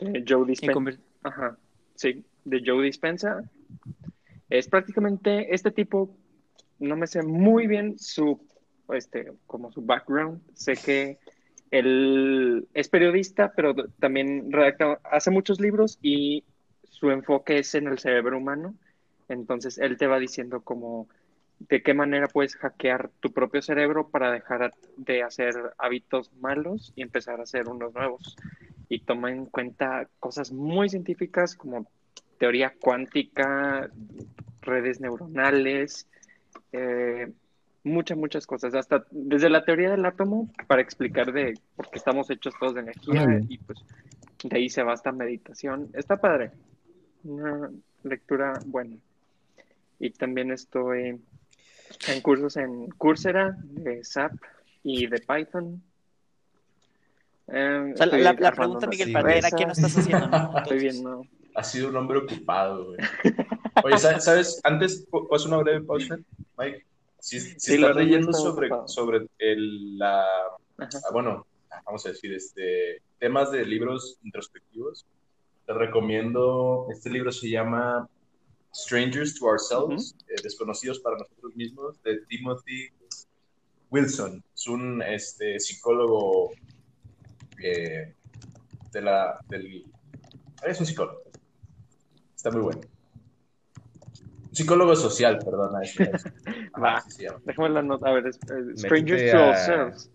[0.00, 1.00] de Joe En Dispenza.
[1.22, 1.56] Ajá,
[1.94, 3.42] sí, de Joe Dispenza.
[4.50, 6.16] Es prácticamente este tipo,
[6.78, 8.40] no me sé muy bien su,
[8.92, 10.40] este, como su background.
[10.54, 11.18] Sé que
[11.70, 16.44] él es periodista, pero también redacta, hace muchos libros y
[16.84, 18.74] su enfoque es en el cerebro humano.
[19.28, 21.08] Entonces él te va diciendo como
[21.58, 27.02] de qué manera puedes hackear tu propio cerebro para dejar de hacer hábitos malos y
[27.02, 28.36] empezar a hacer unos nuevos.
[28.94, 31.88] Y toma en cuenta cosas muy científicas como
[32.38, 33.90] teoría cuántica,
[34.62, 36.06] redes neuronales,
[36.72, 37.32] eh,
[37.82, 38.72] muchas, muchas cosas.
[38.74, 42.82] Hasta desde la teoría del átomo para explicar de por qué estamos hechos todos de
[42.82, 43.80] energía y pues
[44.44, 45.90] de ahí se va esta meditación.
[45.92, 46.52] Está padre.
[47.24, 47.70] Una
[48.04, 48.96] lectura buena.
[49.98, 51.20] Y también estoy
[52.08, 54.34] en cursos en Coursera de SAP
[54.84, 55.82] y de Python.
[57.48, 59.34] Eh, O sea, estoy la, pregunta, Miguel, sí, para güey.
[59.36, 60.58] ver a qué no estás haciendo, ¿no?
[60.58, 61.26] Estoy viendo.
[61.54, 62.98] Ha sido un hombre ocupado, güey.
[63.84, 64.24] Oye, ¿sabes?
[64.24, 64.60] sabes?
[64.64, 66.18] Antes, ¿pu- ¿puedo una breve pausa,
[66.58, 66.84] Mike?
[67.20, 68.88] Si, si Sí, estás leyendo sobre, ocupado.
[68.88, 70.20] sobre el, la,
[70.78, 70.98] Ajá.
[71.06, 71.46] ah, bueno,
[71.86, 75.06] vamos a decir, este, temas de libros introspectivos,
[75.66, 78.08] te recomiendo, este libro se llama
[78.74, 82.88] Strangers to Ourselves, eh, Desconocidos para nosotros mismos, de Timothy
[83.90, 84.42] Wilson.
[84.54, 86.50] Es un este, psicólogo
[87.62, 88.14] eh,
[88.92, 89.84] de la, del,
[90.66, 91.22] es un psicólogo.
[92.34, 92.80] Está muy bueno.
[94.48, 95.80] Un psicólogo social, perdona.
[95.82, 96.02] Eso.
[96.74, 96.98] Ajá, Va.
[98.08, 100.10] A ver, es- es Strangers Métete to a- Ourselves.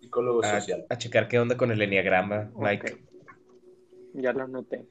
[0.00, 0.84] Psicólogo A, social.
[0.88, 3.04] a checar qué onda con el enneagrama, Mike.
[4.14, 4.84] Ya lo anoté.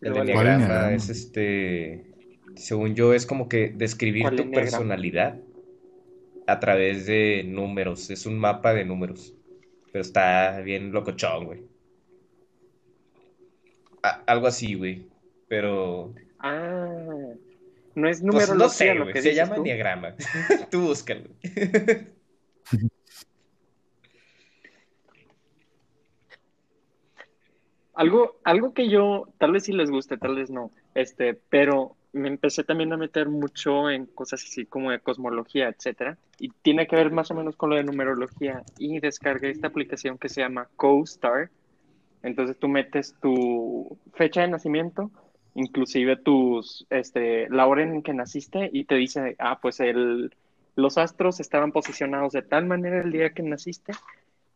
[0.00, 0.60] El lo voy a ¿Cuál leer.
[0.60, 2.06] enneagrama es este,
[2.56, 5.38] según yo, es como que describir ¿Cuál tu personalidad
[6.46, 8.10] a través de números.
[8.10, 9.34] Es un mapa de números.
[9.92, 11.62] Pero está bien locochón, güey.
[14.02, 15.06] A- algo así, güey.
[15.48, 17.04] Pero, Ah,
[17.94, 19.60] no es pues numerología no sé, lo que Se llama tú.
[19.60, 20.16] enneagrama.
[20.70, 21.28] Tú búscalo.
[27.94, 32.28] Algo, algo que yo, tal vez sí les guste, tal vez no, este, pero me
[32.28, 36.96] empecé también a meter mucho en cosas así como de cosmología, etcétera, y tiene que
[36.96, 40.68] ver más o menos con lo de numerología, y descargué esta aplicación que se llama
[40.76, 41.50] CoStar,
[42.22, 45.10] entonces tú metes tu fecha de nacimiento,
[45.54, 50.34] inclusive tus, este, la hora en que naciste, y te dice, ah, pues el,
[50.76, 53.92] los astros estaban posicionados de tal manera el día que naciste,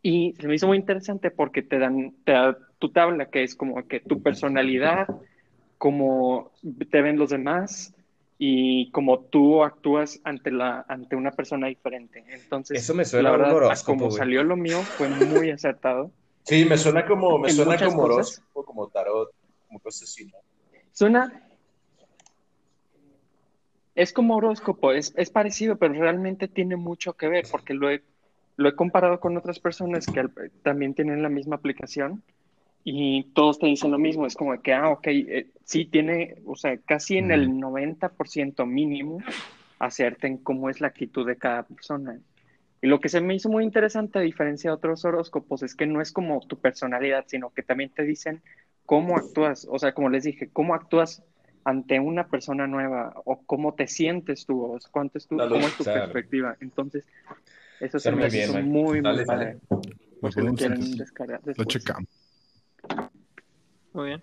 [0.02, 3.56] y se me hizo muy interesante porque te dan, te da tu tabla, que es
[3.56, 5.08] como que tu personalidad,
[5.78, 6.52] cómo
[6.90, 7.94] te ven los demás
[8.38, 12.24] y cómo tú actúas ante la, ante una persona diferente.
[12.28, 14.18] Entonces, Eso me suena la verdad, como güey.
[14.18, 16.10] salió lo mío, fue muy acertado.
[16.46, 19.32] Sí, me suena como, me En suena como horóscopo, como tarot,
[19.66, 20.36] como cosas así, ¿no?
[20.92, 21.42] Suena.
[23.96, 28.04] Es como horóscopo, es, es parecido, pero realmente tiene mucho que ver, porque lo he,
[28.56, 30.24] lo he comparado con otras personas que
[30.62, 32.22] también tienen la misma aplicación
[32.88, 34.26] y todos te dicen lo mismo.
[34.26, 39.18] Es como que, ah, ok, eh, sí tiene, o sea, casi en el 90% mínimo
[39.80, 42.20] hacerte en cómo es la actitud de cada persona.
[42.80, 45.86] Y lo que se me hizo muy interesante, a diferencia de otros horóscopos, es que
[45.86, 48.40] no es como tu personalidad, sino que también te dicen
[48.84, 51.24] cómo actúas, o sea, como les dije, cómo actúas
[51.64, 55.66] ante una persona nueva o cómo te sientes tú, o cuánto es tu, Dale, cómo
[55.66, 56.02] es tu claro.
[56.02, 56.56] perspectiva.
[56.60, 57.04] Entonces,
[57.80, 58.68] eso se me muy bien, hizo Mike.
[58.68, 59.44] muy, muy Dale, padre.
[59.46, 59.58] dale.
[60.20, 60.80] Por Lo si lo quieren
[61.66, 62.25] checamos.
[63.92, 64.22] Muy bien.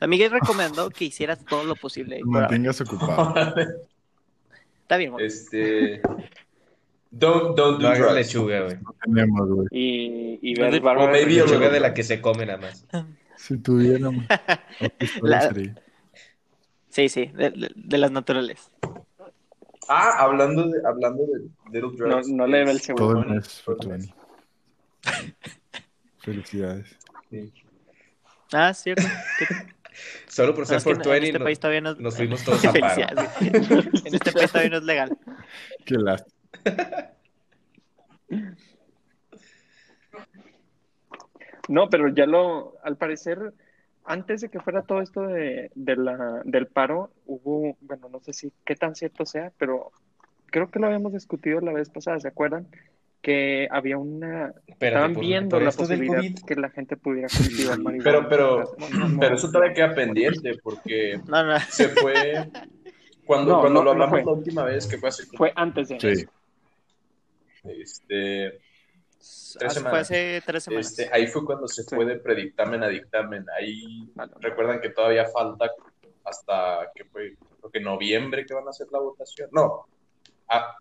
[0.00, 2.20] A Miguel recomendó que hicieras todo lo posible.
[2.24, 3.34] Mantengas ocupado.
[4.82, 5.14] Está bien.
[5.18, 6.00] Este.
[7.10, 8.14] Don't, don't No do hagas drugs.
[8.14, 8.76] lechuga, güey.
[8.82, 9.68] No tenemos, güey.
[9.70, 12.86] Y, y O ver a Lechuga de la que se come nada más.
[13.36, 14.24] Si tuviéramos.
[15.22, 15.52] La-.
[16.88, 18.70] Sí, sí, de, de- de las naturales.
[19.88, 21.24] Ah, hablando de, hablando
[21.70, 22.28] de Little No, Drugs.
[22.28, 23.08] no le ve el segundo.
[23.12, 23.62] Todo el mes.
[26.18, 26.96] Felicidades.
[27.30, 27.52] Sí.
[28.52, 29.02] Ah, cierto.
[30.28, 32.72] Solo por No, ser en- 420 este nos, país todavía no nos fuimos todos a
[32.72, 33.02] paro.
[33.40, 35.16] En este país todavía no es legal.
[35.86, 36.34] Qué lástima.
[41.68, 43.52] No, pero ya lo, al parecer,
[44.04, 48.32] antes de que fuera todo esto de, de la, del paro, hubo, bueno, no sé
[48.32, 49.90] si qué tan cierto sea, pero
[50.46, 52.66] creo que lo habíamos discutido la vez pasada, ¿se acuerdan?
[53.24, 56.44] Que había una, Espérate, estaban por- viendo por la posibilidad COVID.
[56.46, 58.28] que la gente pudiera cultivar marihuana.
[58.28, 61.58] Pero, pero, Bueno, pero eso todavía queda pendiente porque No, no.
[61.60, 62.34] se fue.
[63.26, 65.98] Cuando, No, cuando no, lo hablamos la última vez, que fue hace Fue antes de.
[65.98, 66.26] Sí.
[67.64, 68.60] este,
[69.18, 69.90] Hace- semanas.
[69.90, 70.90] fue hace tres semanas.
[70.90, 71.94] este, ahí fue cuando se Sí.
[71.94, 73.46] fue de predictamen a dictamen.
[73.58, 74.32] Ahí Vale.
[74.40, 75.70] recuerdan que todavía falta
[76.24, 79.48] hasta que fue, creo que noviembre que van a hacer la votación.
[79.52, 79.86] No,
[80.48, 80.76] a,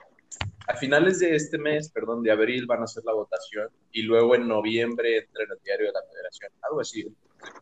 [0.67, 4.35] a finales de este mes, perdón, de abril van a hacer la votación y luego
[4.35, 6.51] en noviembre entra en el diario de la federación.
[6.61, 7.03] Algo así,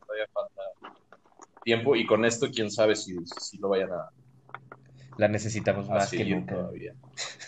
[0.06, 0.62] todavía falta
[1.64, 4.10] tiempo y con esto quién sabe si, si lo vayan a,
[5.18, 6.56] La necesitamos más que nunca.
[6.56, 6.94] todavía.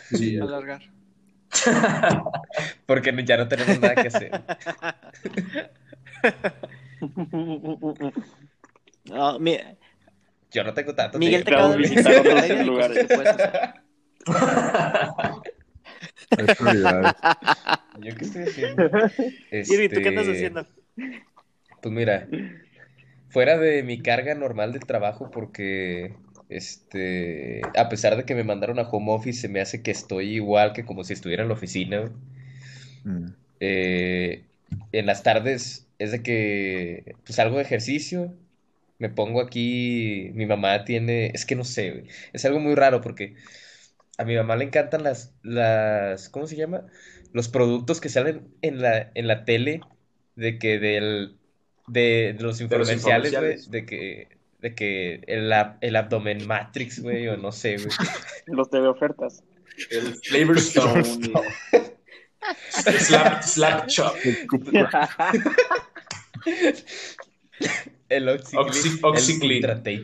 [0.09, 0.81] Sí, Alargar.
[2.85, 4.31] Porque ya no tenemos nada que hacer.
[9.05, 9.59] No, mi-
[10.51, 13.07] Yo no tengo tanto Miguel te acaba de visitar otros lugares.
[17.93, 18.93] ¿Yo qué estoy haciendo?
[19.67, 20.67] Irving, ¿tú qué andas Este, haciendo?
[21.81, 22.29] Pues mira,
[23.29, 26.15] fuera de mi carga normal del trabajo, porque
[26.49, 30.35] este, a pesar de que me mandaron a home office, se me hace que estoy
[30.35, 32.11] igual que como si estuviera en la oficina.
[33.05, 33.33] Mm.
[33.59, 34.45] Eh,
[34.91, 38.33] en las tardes es de que pues algo de ejercicio,
[38.99, 43.35] me pongo aquí, mi mamá tiene, es que no sé, es algo muy raro porque
[44.17, 46.85] a mi mamá le encantan las, las, ¿cómo se llama?
[47.31, 49.81] Los productos que salen en la, en la tele
[50.35, 51.37] de que del,
[51.87, 54.27] de, de los infomerciales, güey, de que,
[54.59, 55.51] de que el,
[55.81, 57.89] el abdomen Matrix, güey, o no sé, güey.
[58.47, 59.43] Los de ofertas.
[59.89, 61.03] El Flavor Stone.
[62.69, 64.15] slap, slap Chop.
[68.09, 68.57] El Oxy-
[69.01, 70.03] el.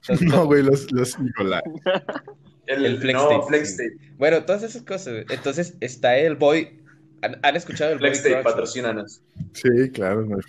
[0.00, 1.62] Entonces, No, güey, los, los Nicolás.
[2.66, 3.46] El, El Flex no, Tape.
[3.48, 3.96] Flex Tape.
[4.16, 5.12] Bueno, todas esas cosas.
[5.14, 5.24] güey.
[5.30, 6.80] Entonces está el Boy.
[7.22, 9.20] ¿Han, han escuchado el Flex Body Tape, patrocínanos.
[9.52, 10.22] Sí, claro.
[10.26, 10.46] no es-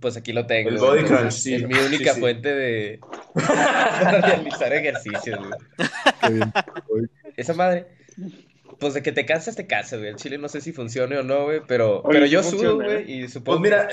[0.00, 0.70] Pues aquí lo tengo.
[0.70, 0.90] El güey.
[0.90, 1.54] Body Crunch, sí.
[1.54, 2.20] Es mi única Sí, sí.
[2.20, 3.00] fuente de
[3.34, 5.50] para realizar ejercicios, güey.
[6.22, 6.52] qué bien.
[6.88, 7.04] Güey,
[7.36, 7.86] Esa madre.
[8.78, 10.10] Pues de que te cansas, te cansas, güey.
[10.10, 12.82] El chile no sé si funcione o no, güey, pero, Oye, pero yo funciona, sudo,
[12.82, 13.02] ¿eh?
[13.02, 13.88] güey, y supongo Pues mira,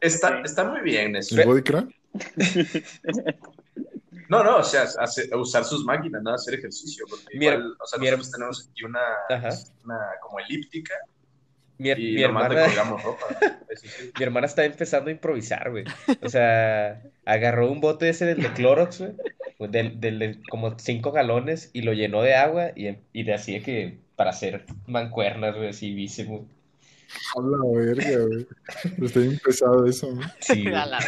[0.00, 1.40] está, está muy bien eso.
[1.40, 1.94] ¿El body crunch?
[4.30, 4.86] No, no, o sea,
[5.36, 7.04] usar sus máquinas, no hacer ejercicio.
[7.10, 9.00] Porque Mi igual, o sea, mi nosotros tenemos aquí una,
[9.84, 10.94] una como elíptica
[11.78, 13.26] mi, y mi hermana, colgamos ropa.
[13.68, 14.12] Eso sí.
[14.16, 15.84] mi hermana está empezando a improvisar, güey.
[16.22, 21.10] O sea, agarró un bote ese del de Clorox, güey, del, del de como cinco
[21.10, 25.56] galones y lo llenó de agua y, y de así de que para hacer mancuernas,
[25.56, 26.30] güey, así bíceps.
[27.36, 28.46] A la verga, güey.
[29.02, 30.20] Está bien pesado eso, ¿no?
[30.40, 30.66] Sí.
[30.74, 30.98] A la.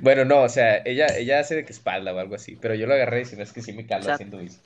[0.00, 2.86] Bueno, no, o sea, ella, ella hace de que espalda o algo así, pero yo
[2.86, 4.60] lo agarré y se me hace que sí me calo O sea- haciendo eso.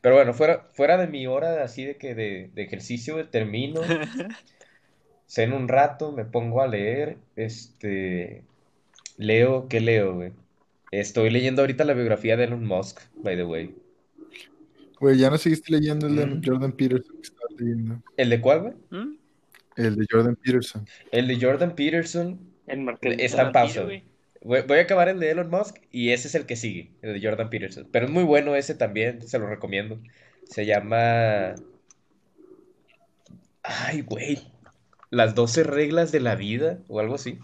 [0.00, 3.82] Pero bueno, fuera, fuera de mi hora así de que de, de ejercicio, güey, termino,
[5.26, 8.42] ceno un rato, me pongo a leer, este,
[9.18, 10.32] leo, ¿qué leo, güey?
[10.90, 13.74] Estoy leyendo ahorita la biografía de Elon Musk, by the way.
[14.98, 16.42] Güey, ya no seguiste leyendo el de Mm.
[16.44, 18.02] Jordan Peterson que estabas leyendo.
[18.16, 18.74] ¿El de cuál, güey?
[18.90, 19.16] ¿Mm?
[19.76, 20.86] El de Jordan Peterson.
[21.12, 23.16] El de Jordan Peterson El marqués.
[23.18, 23.86] está en pausa.
[24.42, 27.26] voy a acabar el de Elon Musk y ese es el que sigue, el de
[27.26, 27.88] Jordan Peterson.
[27.90, 30.00] Pero es muy bueno ese también, se lo recomiendo.
[30.44, 31.54] Se llama...
[33.62, 34.40] Ay, güey.
[35.10, 37.38] Las 12 reglas de la vida o algo así.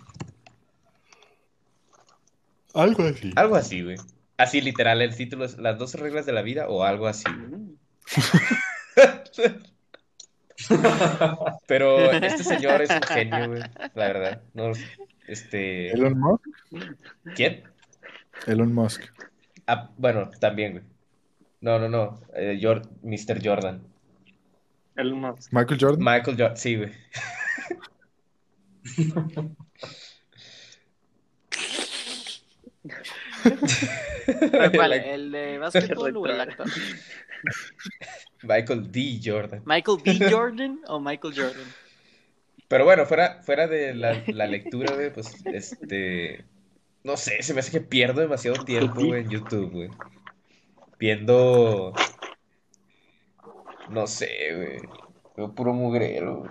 [2.74, 3.32] Algo así.
[3.36, 3.96] Algo así, güey.
[4.36, 7.24] Así literal, el título es Las 12 reglas de la vida o algo así.
[7.28, 7.76] Mm.
[11.66, 13.62] Pero este señor es un genio, güey.
[13.94, 14.42] La verdad.
[14.54, 14.72] No,
[15.26, 15.90] este...
[15.92, 16.46] Elon Musk.
[17.34, 17.62] ¿Quién?
[18.46, 19.02] Elon Musk.
[19.66, 20.84] Ah, bueno, también, güey.
[21.60, 22.20] No, no, no.
[22.34, 23.40] eh, Jor- Mr.
[23.44, 23.82] Jordan.
[24.96, 25.52] El más.
[25.52, 25.98] Michael Jordan.
[26.00, 26.92] Michael Jordan, sí, güey.
[34.24, 34.92] ¿Pero ¿Cuál?
[35.04, 36.66] ¿El de básquetbol o el actor?
[38.47, 39.20] Michael D.
[39.22, 39.62] Jordan.
[39.64, 40.18] ¿Michael B.
[40.30, 41.66] Jordan o Michael Jordan?
[42.68, 46.44] Pero bueno, fuera, fuera de la, la lectura, güey, pues, este...
[47.05, 49.90] No sé, se me hace que pierdo demasiado tiempo, güey, en YouTube, güey.
[50.99, 51.92] Viendo...
[53.88, 54.80] No sé, güey.
[55.36, 56.51] Veo puro mugrero, güey.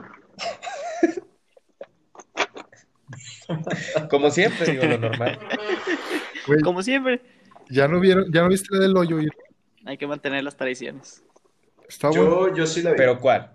[4.10, 5.38] Como siempre, digo, lo normal.
[6.48, 7.22] Güey, Como siempre,
[7.70, 9.18] ya no vieron, ya no viste la del hoyo.
[9.86, 11.24] hay que mantener las tradiciones.
[11.88, 12.48] Está bueno.
[12.50, 12.98] Yo, yo sí la vi.
[12.98, 13.52] Pero ¿cuál?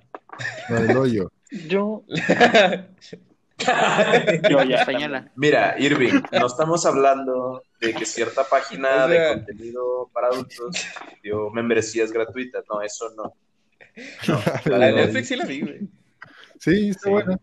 [0.69, 1.33] La del hoyo.
[1.69, 2.05] Yo,
[4.49, 4.85] yo ya.
[4.85, 5.31] Señala.
[5.37, 10.77] Mira, Irving, no estamos hablando de que cierta página O sea- de contenido para adultos
[11.23, 12.65] dio membresías gratuitas.
[12.71, 13.35] No, eso no.
[14.29, 15.81] No, La la de Netflix sí la vi, güey.
[16.59, 17.11] Sí, está Sí.
[17.11, 17.39] buena.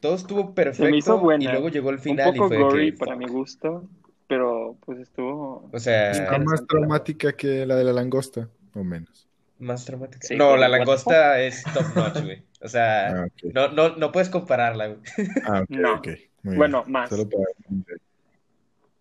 [0.00, 1.44] Todo estuvo Se me perfecto hizo buena.
[1.44, 2.98] y luego llegó el Un final y fue gory que...
[2.98, 3.84] para mi gusto,
[4.26, 5.68] pero pues estuvo.
[5.72, 9.28] O sea, Está más traumática que la de la langosta, o menos.
[9.58, 10.26] más dramática.
[10.26, 12.42] Sí, no, la what langosta es top notch, güey.
[12.62, 15.00] O sea, Ah, no, no, no puedes compararla, güey.
[15.44, 15.94] Ah, ok, No.
[15.96, 16.06] ok.
[16.06, 16.16] Muy
[16.52, 16.56] bien.
[16.58, 17.08] Bueno, más.
[17.10, 17.44] Solo para-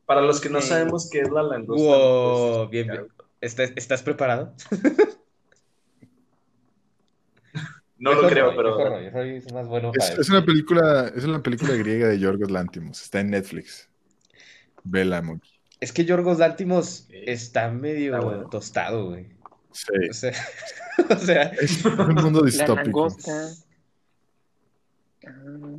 [0.05, 0.69] Para los que no Sí.
[0.69, 1.84] sabemos qué es la langosta.
[1.84, 3.07] Wow, ¿me puedes bien, bien.
[3.41, 4.53] ¿Estás, estás preparado?
[7.97, 8.78] No lo creo, Roy, pero.
[8.78, 12.07] mejor Roy, Roy es más bueno Es, para es una película, es una película griega
[12.09, 13.01] de Yorgos Lantimos.
[13.01, 13.89] Está en Netflix.
[14.86, 15.49] Vela, Monkey.
[15.81, 18.49] Es que Yorgos Lantimos está medio Está bueno.
[18.49, 19.27] tostado, güey.
[19.71, 19.91] Sí.
[20.09, 20.31] O sea,
[21.09, 23.09] o sea, Es un mundo distópico.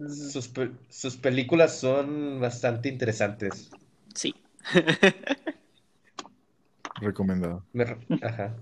[0.09, 3.71] sus, pe- sus películas son bastante interesantes.
[4.15, 4.35] Sí.
[7.01, 7.65] Recomendado.
[7.73, 8.55] Me re- Ajá.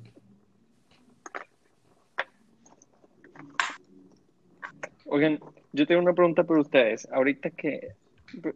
[5.07, 5.39] Oigan,
[5.73, 7.09] yo tengo una pregunta para ustedes.
[7.13, 7.95] Ahorita que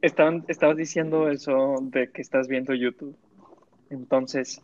[0.02, 3.16] estaban, estabas diciendo eso de que estás viendo YouTube.
[3.90, 4.62] Entonces,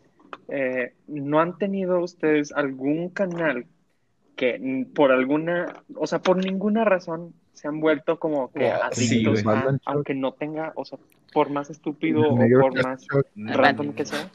[0.49, 3.65] eh, ¿no han tenido ustedes algún canal
[4.35, 9.45] que por alguna, o sea, por ninguna razón se han vuelto como que Oh, adictos
[9.45, 10.99] a- aunque no tenga, o sea,
[11.33, 13.27] por más estúpido o por más shock.
[13.35, 14.29] random que sea?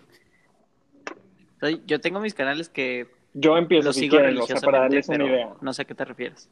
[1.86, 4.80] Yo tengo mis canales que Yo empiezo los si sigo quieren, o sea, para religiosamente,
[4.80, 5.54] darles una pero idea.
[5.60, 6.48] no sé a qué te refieres.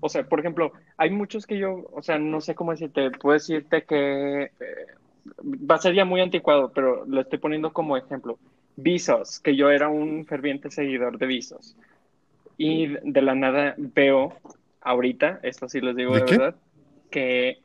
[0.00, 3.34] O sea, por ejemplo, hay muchos que yo, o sea, no sé cómo decirte, puedo
[3.34, 4.50] decirte que eh,
[5.44, 8.38] va a ser ya muy anticuado, pero lo estoy poniendo como ejemplo.
[8.76, 11.76] Visos, que yo era un ferviente seguidor de Visos.
[12.58, 14.34] Y de la nada veo
[14.82, 16.54] ahorita, esto sí les digo ¿De verdad,
[17.10, 17.58] que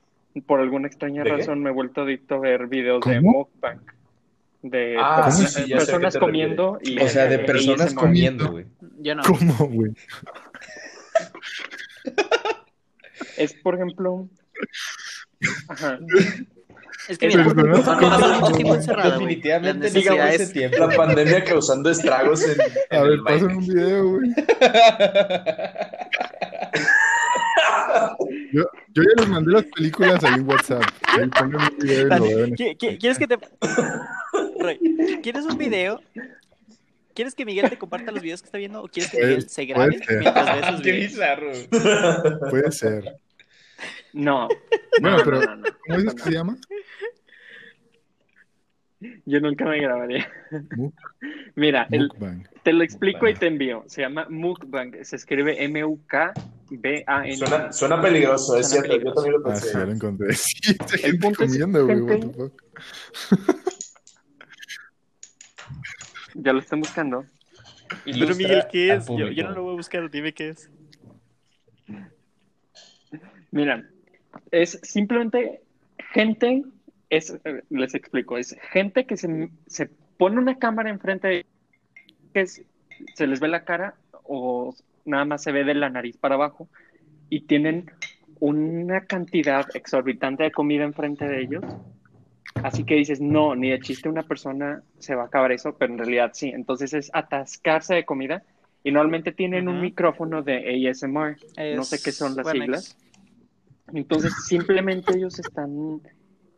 [0.45, 3.79] por alguna extraña razón me he vuelto adicto a ver videos de mukbang.
[4.61, 8.65] De Ah, sí, personas comiendo y O sea, de eh, personas comiendo, güey.
[8.79, 9.23] No.
[9.23, 9.91] ¿Cómo, güey?
[13.43, 14.27] Es, por ejemplo...
[15.69, 15.97] Ajá.
[17.09, 20.77] Es que mira, Definitivamente las no llevo necesidades- ese tiempo.
[20.77, 22.51] La pandemia causando estragos en,
[22.91, 23.55] en A ver, Minecraft.
[23.55, 24.29] un video, güey.
[28.53, 28.63] Yo,
[28.93, 30.83] yo ya les mandé las películas ahí en WhatsApp.
[31.07, 33.37] Ahí pongan un video y lo veo en ¿Qui- qui- ¿Quieres que te...
[34.59, 34.79] Roy,
[35.23, 35.99] ¿Quieres un video?
[37.13, 39.65] ¿Quieres que Miguel te comparta los videos que está viendo o quieres que Miguel se
[39.65, 41.11] grabe mientras ve esos Qué videos?
[41.11, 41.49] bizarro.
[41.51, 42.49] güey.
[42.49, 43.15] Puede ser.
[44.13, 44.47] No.
[44.99, 45.63] Bueno, No, pero no, no, no.
[45.85, 46.57] ¿cómo dices que se llama?
[49.25, 50.29] Yo nunca me grabaría.
[50.77, 50.93] Muk-
[51.55, 52.09] Mira, el-
[52.63, 53.83] te lo explico y te envío.
[53.87, 55.03] Se llama Mukbang.
[55.03, 57.35] Se escribe M-U-K-B-A-N.
[57.37, 59.03] Suena, suena peligroso, es Suena cierto.
[59.07, 59.77] Yo también lo Ah, sí, pensé.
[59.79, 60.33] ya lo encontré.
[60.35, 62.01] Sí, gente punto es, comiendo, güey.
[62.01, 62.53] What gente- the fuck.
[66.33, 67.25] Ya lo están buscando.
[68.05, 69.05] Ilustra Pero Miguel, ¿qué es?
[69.07, 70.69] Yo, yo no lo voy a buscar, dime qué es.
[73.51, 73.85] Mira,
[74.51, 75.61] es simplemente
[76.13, 76.63] gente,
[77.09, 77.37] es,
[77.69, 81.45] les explico, es gente que se, se pone una cámara enfrente de
[82.33, 82.63] que es-
[83.15, 84.73] se les ve la cara o
[85.05, 86.69] nada más se ve de la nariz para abajo
[87.29, 87.91] y tienen
[88.39, 91.63] una cantidad exorbitante de comida enfrente de ellos.
[92.55, 95.93] Así que dices, no, ni de chiste una persona se va a acabar eso, pero
[95.93, 96.49] en realidad sí.
[96.49, 98.43] Entonces es atascarse de comida
[98.83, 101.37] y normalmente tienen un micrófono de ASMR.
[101.75, 102.65] no sé qué son las Wemex.
[102.65, 102.97] siglas.
[103.93, 106.01] Entonces simplemente ellos están,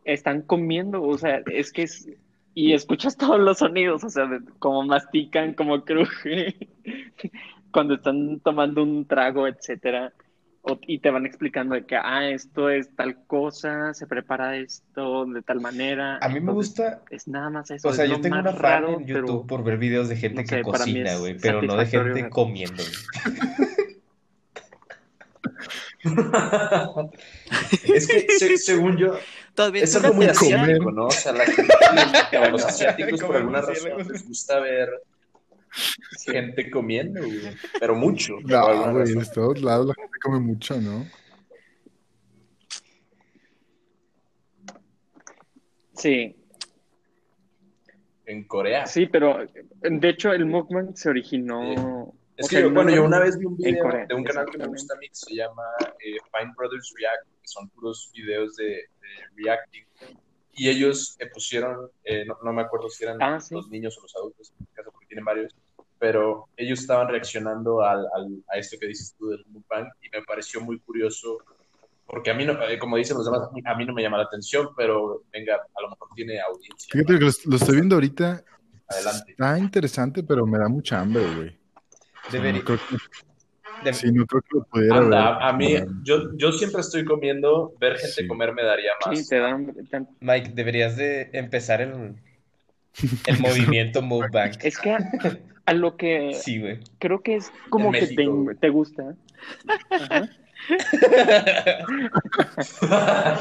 [0.04, 2.08] están comiendo, o sea, es que es,
[2.54, 4.28] y escuchas todos los sonidos, o sea,
[4.58, 6.54] como mastican, como cruje,
[7.72, 10.12] cuando están tomando un trago, etcétera.
[10.66, 15.26] O- y te van explicando de que, ah, esto es tal cosa, se prepara esto
[15.26, 16.16] de tal manera.
[16.22, 17.86] A mí me Entonces, gusta, Es nada más eso.
[17.88, 20.16] o sea, es yo tengo una fan raro, en YouTube pero- por ver videos de
[20.16, 22.82] gente no que sé, cocina, güey, pero no de gente comiendo.
[27.84, 29.14] Es que, se- según yo,
[29.74, 31.06] es algo muy asiático, ¿no?
[31.06, 31.72] O sea, la gente,
[32.36, 34.88] a los asiáticos por alguna razón les gusta ver
[36.26, 37.40] gente comiendo, güey.
[37.80, 38.36] Pero mucho.
[38.44, 41.06] No, güey, en todos lados la gente come mucho, ¿no?
[45.96, 46.36] Sí,
[48.26, 48.86] En Corea.
[48.86, 49.38] Sí, pero
[49.82, 52.14] de hecho el mukbang se originó.
[52.36, 54.14] Es o que sea, yo, no bueno, yo una vez vi un video Corea, de
[54.14, 55.62] un canal que me gusta a mí que se llama
[56.00, 58.88] eh, Fine Brothers React, que son puros videos de, de
[59.36, 59.84] reacting.
[60.56, 63.54] Y ellos eh, pusieron, eh, no, no me acuerdo si eran Ah, sí.
[63.54, 65.54] los niños o los adultos, en este caso porque tienen varios,
[65.98, 70.22] pero ellos estaban reaccionando al, al- a esto que dices tú del mukbang y me
[70.22, 71.38] pareció muy curioso
[72.06, 74.24] porque a mí, no, eh, como dicen los demás, a mí no me llama la
[74.24, 76.88] atención, pero venga, a lo mejor tiene audiencia.
[76.92, 78.44] Fíjate que lo, lo estoy viendo ahorita.
[78.86, 79.30] Adelante.
[79.32, 81.58] Está interesante, pero me da mucha hambre, güey.
[82.30, 82.96] Debería- no creo que,
[83.84, 85.14] de- sí, no creo que lo pudiera ver.
[85.14, 88.26] A mí, yo, yo siempre estoy comiendo, ver gente Sí.
[88.26, 89.18] comer me daría más.
[89.18, 89.66] Sí, te dan.
[89.90, 92.14] te Mike, deberías de empezar el,
[93.26, 94.52] el movimiento mukbang.
[94.62, 94.98] Es que a,
[95.66, 96.80] a lo que Sí, güey.
[96.98, 99.14] creo que es como En que te, México, te gusta.
[99.90, 100.28] Ajá.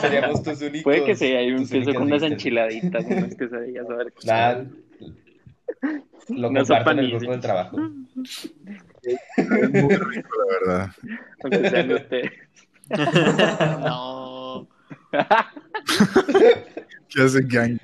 [0.01, 0.84] Seríamos tus únicos.
[0.84, 4.13] Puede que sí, ahí empiezo con unas enchiladitas, unas quesadillas, a ver.
[4.25, 4.63] Nah,
[6.30, 7.78] lo Una comparto en el grupo del trabajo.
[9.03, 10.91] Es muy rico, la verdad.
[13.80, 14.67] No.
[17.09, 17.78] ¿Qué hace gang?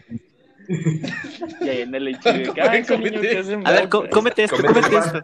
[0.68, 3.98] Y ahí en el hecho de que, ay, qué niño que hacen A ver, có-
[4.02, 4.12] mukbang".
[4.12, 5.22] cómete esto, Cómete esto.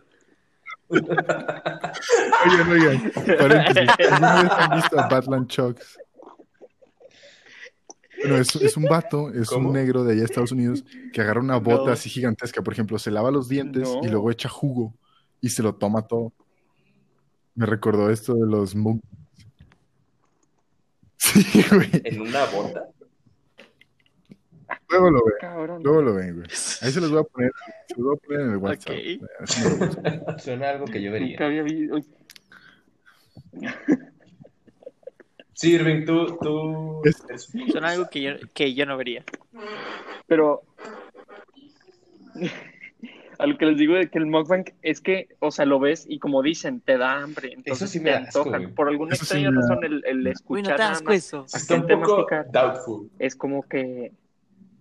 [0.90, 3.90] Oigan, oigan, paréntesis.
[4.12, 5.98] ¿Alguna vez han visto a Batland Chucks?
[8.28, 9.70] Bueno, es, es un vato, es ¿Cómo?
[9.70, 11.92] un negro de allá de Estados Unidos que agarra una bota No.
[11.92, 12.62] así gigantesca.
[12.62, 14.94] Por ejemplo, se lava los dientes y luego echa jugo
[15.42, 16.34] y se lo toma todo.
[17.56, 19.02] Me recordó esto de los muk.
[21.18, 21.90] Sí, güey.
[22.04, 22.88] En una bota.
[24.90, 25.84] Luego lo ven, Cabrón.
[25.84, 26.48] luego lo ven, güey.
[26.82, 27.52] Ahí se los voy a poner,
[27.88, 28.94] se los voy a poner en el WhatsApp.
[28.94, 29.30] Ok.
[29.42, 30.40] Así me lo buscan.
[30.40, 31.30] Suena algo que yo vería.
[31.30, 31.98] Nunca había visto.
[35.56, 39.24] Sí, Irving, tú, tú Es- Son algo que yo, que yo no vería.
[40.28, 40.64] Pero
[43.40, 46.06] a lo que les digo de que el mukbang es que, o sea, lo ves
[46.08, 48.64] y como dicen, te da hambre, entonces sí me te asco, antojan.
[48.64, 48.76] güey.
[48.76, 51.46] Por alguna Eso sí extraña razón, el, el Uy, escuchar no te asco eso.
[51.54, 53.10] Está un poco masticar doubtful.
[53.20, 54.12] es como que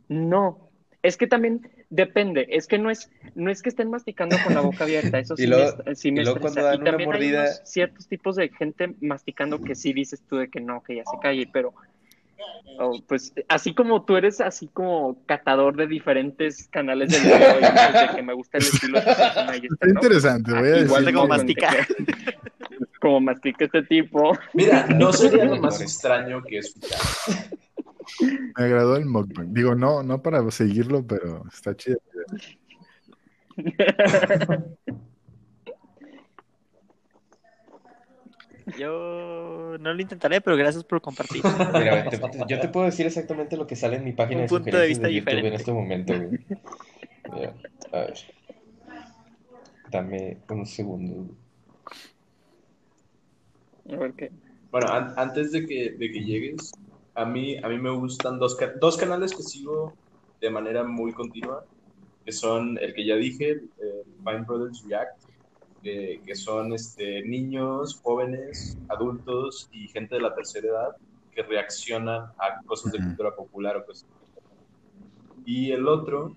[0.09, 0.71] no.
[1.03, 4.61] Es que también depende, es que no es, no es que estén masticando con la
[4.61, 6.91] boca abierta, eso Y sí luego- me, sí me y luego cuando dan Y una
[6.91, 10.61] también hay mordida- unos ciertos tipos de gente masticando que sí dices tú de que
[10.61, 11.73] no, que ya se calle, pero
[12.79, 17.63] oh, pues así como tú eres así como catador de diferentes canales de video y
[17.63, 20.79] de que me gusta el estilo de persona y este Está no, interesante, voy a
[20.81, 21.71] Igual de como como mastica.
[23.01, 24.37] como mastica este tipo.
[24.55, 26.99] Mira, no sería lo más extraño que escuchar.
[28.57, 29.53] Me agradó el mukbang.
[29.53, 31.99] Digo, no, no para seguirlo, pero está chido.
[38.79, 41.43] Yo no lo intentaré, pero gracias por compartir.
[41.75, 42.19] Mira, te-
[42.49, 44.87] yo te puedo decir exactamente lo que sale en mi página Un de punto de
[44.87, 45.57] vista de YouTube en diferente.
[45.57, 46.41] este momento, güey.
[47.35, 47.55] Mira,
[47.93, 48.15] a ver.
[49.91, 51.35] Dame un segundo.
[53.93, 54.31] A ver qué.
[54.71, 56.73] Bueno, an- antes de que, de que llegues,
[57.15, 59.95] a mí, a mí me gustan dos, dos canales que sigo
[60.41, 61.65] de manera muy continua,
[62.25, 65.25] que son el que ya dije, eh, Fine Brothers React,
[65.83, 70.97] que, que son este, niños, jóvenes, adultos y gente de la tercera edad
[71.33, 74.09] que reaccionan a cosas de cultura popular o cosas.
[75.45, 76.37] Y el otro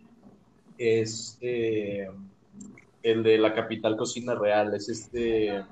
[0.77, 2.09] es eh,
[3.03, 5.63] el de la capital cocina real, es este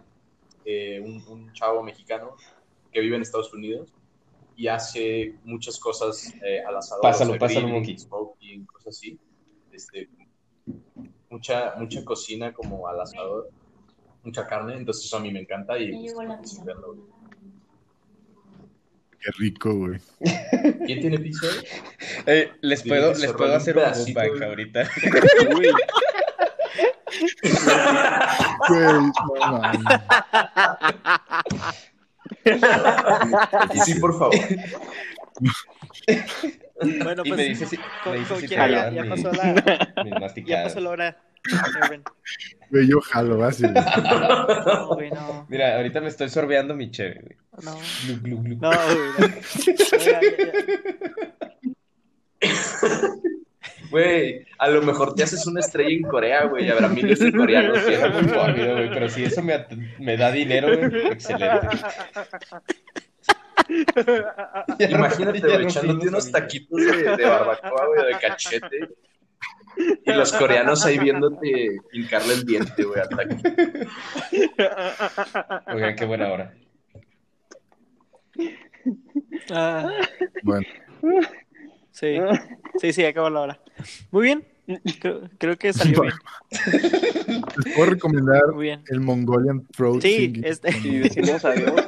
[0.64, 2.36] eh, un, un chavo mexicano
[2.91, 3.95] que vive en Estados Unidos
[4.56, 7.98] y hace muchas cosas eh, al asador, Pásalo, o sea, pásalo, Monkey.
[7.98, 9.19] smoking, cosas así.
[9.72, 10.07] Este,
[11.30, 13.49] mucha, mucha cocina como al asador,
[14.23, 16.64] mucha carne, entonces eso a mí me encanta y Me pues, llegó la pues, pizza.
[16.64, 16.95] verlo.
[19.19, 19.99] Qué rico, güey.
[20.86, 21.48] ¿Quién tiene pizza?
[22.27, 24.44] Eh, les puedo, les puedo hacer un güey.
[24.44, 24.82] ahorita.
[25.57, 25.65] Uy,
[28.68, 29.11] Güey, no.
[33.86, 34.36] Sí, por favor.
[37.04, 39.94] Bueno, Y pues me dice si, con- me dice si quiera, ya, mi- pasó la,
[40.04, 41.18] mis ya pasó la hora.
[42.72, 43.64] Yo jalo, así.
[43.64, 43.74] güey.
[44.66, 45.46] No, güey, no.
[45.50, 47.38] Mira, ahorita me estoy sorbeando mi cheve, güey.
[47.64, 48.56] No, Glu, glu, glu.
[48.60, 49.30] no, güey.
[49.30, 49.98] no.
[50.00, 50.20] Ya.
[53.96, 56.70] Güey, a lo mejor te haces una estrella en Corea, güey.
[56.70, 59.66] Habrá miles de coreanos que Era muy móvido, güey, pero si eso me,
[60.00, 61.78] me da dinero, güey, excelente.
[64.80, 68.90] Ya Imagínate, güey, echándote unos taquitos de, de barbacoa, güey, de cachete.
[70.06, 73.50] Y los coreanos ahí viéndote hincarle el diente, güey, al taquito.
[75.74, 76.54] Oigan, qué buena hora.
[79.52, 79.90] Ah,
[80.44, 80.66] Bueno,
[81.96, 82.18] sí,
[82.80, 83.60] sí, sí, acabó la hora.
[84.12, 84.44] Muy bien.
[85.00, 86.14] Creo, creo que salió bien.
[87.64, 88.82] les puedo recomendar Muy bien.
[88.88, 90.44] el Mongolian Throat Sí, Singing.
[90.44, 90.76] este.
[90.84, 91.72] y decimos adiós.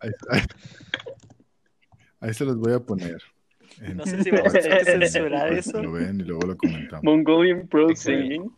[0.00, 0.42] Ahí, ahí-
[2.20, 3.18] ahí se los voy a poner.
[3.80, 5.80] En- No sé si vamos a censurar eso.
[5.82, 7.04] Lo ven y luego lo comentamos.
[7.04, 7.94] Mongolian Pro.
[7.94, 8.50] Singing.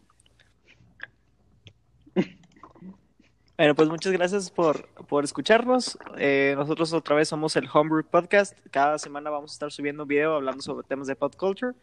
[3.61, 5.99] Bueno, pues muchas gracias por, por escucharnos.
[6.17, 8.57] Eh, nosotros otra vez somos el Homebrew Podcast.
[8.71, 11.75] Cada semana vamos a estar subiendo un video hablando sobre temas de pop culture.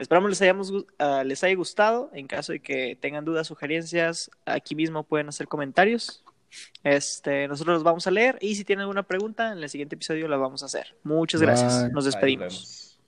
[0.00, 2.10] Esperamos les, hayamos, ah, les haya gustado.
[2.14, 6.24] En caso de que tengan dudas, sugerencias, aquí mismo pueden hacer comentarios.
[6.82, 10.28] Este, nosotros los vamos a leer y si tienen alguna pregunta, en el siguiente episodio
[10.28, 10.96] la vamos a hacer.
[11.02, 11.82] Muchas gracias.
[11.82, 11.92] Bye.
[11.92, 12.98] Nos despedimos.